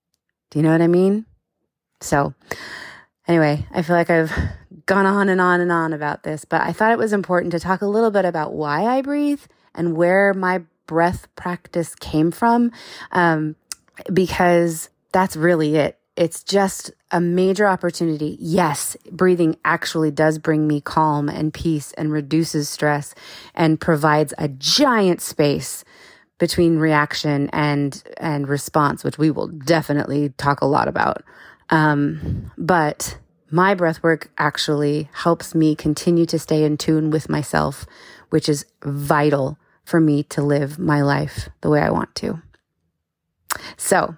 Do 0.50 0.60
you 0.60 0.64
know 0.64 0.72
what 0.72 0.82
I 0.82 0.88
mean? 0.88 1.26
So, 2.02 2.34
anyway, 3.28 3.66
I 3.72 3.82
feel 3.82 3.96
like 3.96 4.10
I've 4.10 4.32
gone 4.86 5.06
on 5.06 5.28
and 5.28 5.42
on 5.42 5.60
and 5.60 5.72
on 5.72 5.92
about 5.92 6.24
this, 6.24 6.46
but 6.46 6.62
I 6.62 6.72
thought 6.72 6.92
it 6.92 6.98
was 6.98 7.14
important 7.14 7.52
to 7.52 7.60
talk 7.60 7.82
a 7.82 7.88
little 7.88 8.12
bit 8.12 8.26
about 8.26 8.54
why 8.54 8.86
I 8.86 9.02
breathe 9.02 9.42
and 9.74 9.98
where 9.98 10.34
my 10.34 10.62
breath 10.88 11.28
practice 11.36 11.96
came 11.96 12.32
from. 12.32 12.72
Um, 13.12 13.56
because 14.12 14.90
that's 15.12 15.36
really 15.36 15.76
it. 15.76 15.98
It's 16.16 16.44
just 16.44 16.92
a 17.16 17.22
major 17.22 17.66
opportunity. 17.66 18.36
Yes, 18.42 18.98
breathing 19.10 19.56
actually 19.64 20.12
does 20.12 20.38
bring 20.38 20.68
me 20.68 20.82
calm 20.82 21.30
and 21.30 21.54
peace 21.54 21.94
and 21.94 22.12
reduces 22.12 22.68
stress 22.68 23.16
and 23.54 23.80
provides 23.80 24.34
a 24.38 24.50
giant 24.50 25.22
space 25.22 25.86
between 26.40 26.78
reaction 26.78 27.50
and 27.54 28.04
and 28.18 28.50
response, 28.50 29.06
which 29.06 29.18
we 29.18 29.32
will 29.32 29.48
definitely 29.48 30.34
talk 30.38 30.60
a 30.60 30.66
lot 30.66 30.90
about. 30.90 31.24
Um, 31.70 32.52
but 32.58 33.18
my 33.50 33.76
breath 33.76 34.04
work 34.04 34.30
actually 34.38 35.10
helps 35.14 35.56
me 35.56 35.74
continue 35.74 36.26
to 36.26 36.38
stay 36.38 36.66
in 36.66 36.76
tune 36.76 37.12
with 37.12 37.30
myself, 37.30 37.86
which 38.30 38.50
is 38.50 38.66
vital 38.84 39.58
for 39.86 40.02
me 40.02 40.24
to 40.24 40.42
live 40.42 40.78
my 40.78 41.02
life 41.02 41.48
the 41.62 41.70
way 41.70 41.80
I 41.80 41.92
want 41.92 42.14
to. 42.16 42.42
So 43.78 44.18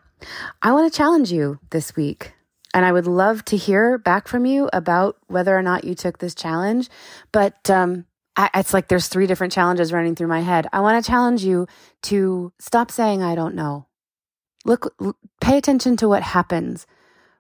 I 0.64 0.72
want 0.72 0.92
to 0.92 0.98
challenge 0.98 1.32
you 1.32 1.60
this 1.70 1.96
week. 1.96 2.34
And 2.74 2.86
I 2.86 2.92
would 2.92 3.08
love 3.08 3.46
to 3.46 3.58
hear 3.58 3.98
back 3.98 4.28
from 4.28 4.46
you 4.46 4.70
about 4.74 5.18
whether 5.28 5.58
or 5.58 5.62
not 5.62 5.84
you 5.84 5.96
took 5.96 6.18
this 6.20 6.36
challenge. 6.36 6.90
But 7.32 7.70
um, 7.70 8.06
I, 8.36 8.50
it's 8.56 8.74
like 8.74 8.88
there's 8.88 9.08
three 9.08 9.26
different 9.26 9.54
challenges 9.54 9.94
running 9.94 10.16
through 10.16 10.28
my 10.28 10.42
head. 10.42 10.68
I 10.72 10.82
want 10.82 11.04
to 11.04 11.10
challenge 11.10 11.44
you 11.44 11.68
to 12.04 12.54
stop 12.60 12.92
saying, 12.92 13.24
I 13.24 13.36
don't 13.36 13.56
know. 13.56 13.88
Look, 14.66 14.96
pay 15.40 15.58
attention 15.58 15.98
to 15.98 16.10
what 16.10 16.24
happens 16.24 16.86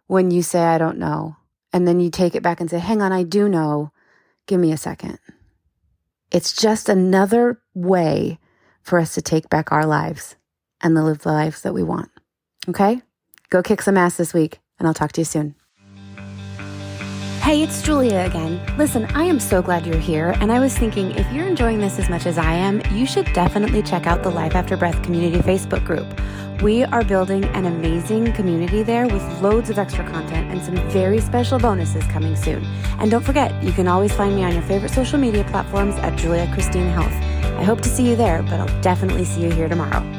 when 0.08 0.32
you 0.32 0.42
say, 0.42 0.62
I 0.62 0.78
don't 0.78 0.98
know. 0.98 1.36
And 1.74 1.88
then 1.88 2.00
you 2.00 2.10
take 2.10 2.34
it 2.34 2.44
back 2.44 2.62
and 2.62 2.70
say, 2.70 2.80
hang 2.80 3.02
on, 3.02 3.12
I 3.12 3.24
do 3.24 3.50
know. 3.50 3.92
Give 4.48 4.60
me 4.60 4.72
a 4.72 4.78
second. 4.78 5.20
It's 6.32 6.56
just 6.56 6.90
another 6.90 7.62
way 7.74 8.40
for 8.82 9.00
us 9.00 9.14
to 9.16 9.22
take 9.22 9.50
back 9.50 9.72
our 9.72 9.86
lives 9.86 10.36
and 10.82 10.96
live 10.96 11.20
the 11.20 11.32
lives 11.32 11.62
that 11.62 11.74
we 11.74 11.84
want. 11.84 12.10
Okay? 12.70 13.02
Go 13.50 13.62
kick 13.62 13.82
some 13.82 13.98
ass 13.98 14.18
this 14.18 14.34
week, 14.34 14.60
and 14.80 14.88
I'll 14.88 14.94
talk 14.94 15.12
to 15.14 15.22
you 15.22 15.26
soon. 15.26 15.56
Hey, 17.48 17.64
it's 17.64 17.82
Julia 17.82 18.26
again. 18.26 18.60
Listen, 18.78 19.06
I 19.16 19.24
am 19.24 19.40
so 19.40 19.62
glad 19.62 19.86
you're 19.86 19.98
here, 19.98 20.36
and 20.42 20.52
I 20.52 20.60
was 20.60 20.78
thinking 20.78 21.12
if 21.12 21.32
you're 21.32 21.48
enjoying 21.48 21.80
this 21.80 21.98
as 21.98 22.10
much 22.10 22.26
as 22.26 22.38
I 22.38 22.52
am, 22.52 22.82
you 22.92 23.06
should 23.06 23.32
definitely 23.32 23.82
check 23.82 24.06
out 24.06 24.22
the 24.22 24.30
Life 24.30 24.54
After 24.54 24.76
Breath 24.76 25.02
Community 25.02 25.38
Facebook 25.38 25.86
group. 25.86 26.06
We 26.62 26.84
are 26.84 27.06
building 27.06 27.46
an 27.46 27.66
amazing 27.66 28.34
community 28.34 28.84
there 28.84 29.08
with 29.08 29.24
loads 29.42 29.70
of 29.70 29.80
extra 29.80 30.04
content 30.10 30.52
and 30.52 30.62
some 30.62 30.76
very 30.90 31.22
special 31.22 31.58
bonuses 31.58 32.04
coming 32.08 32.36
soon. 32.36 32.66
And 33.00 33.10
don't 33.10 33.24
forget, 33.24 33.64
you 33.64 33.72
can 33.72 33.88
always 33.88 34.12
find 34.12 34.36
me 34.36 34.44
on 34.44 34.52
your 34.52 34.64
favorite 34.64 34.92
social 34.92 35.18
media 35.18 35.46
platforms 35.46 35.96
at 36.00 36.18
Julia 36.18 36.52
Christine 36.54 36.90
Health. 36.90 37.14
I 37.58 37.64
hope 37.64 37.80
to 37.82 37.90
see 37.90 38.10
you 38.10 38.18
there, 38.18 38.44
but 38.44 38.60
I'll 38.60 38.82
definitely 38.82 39.24
see 39.24 39.44
you 39.44 39.52
here 39.52 39.70
tomorrow. 39.70 40.17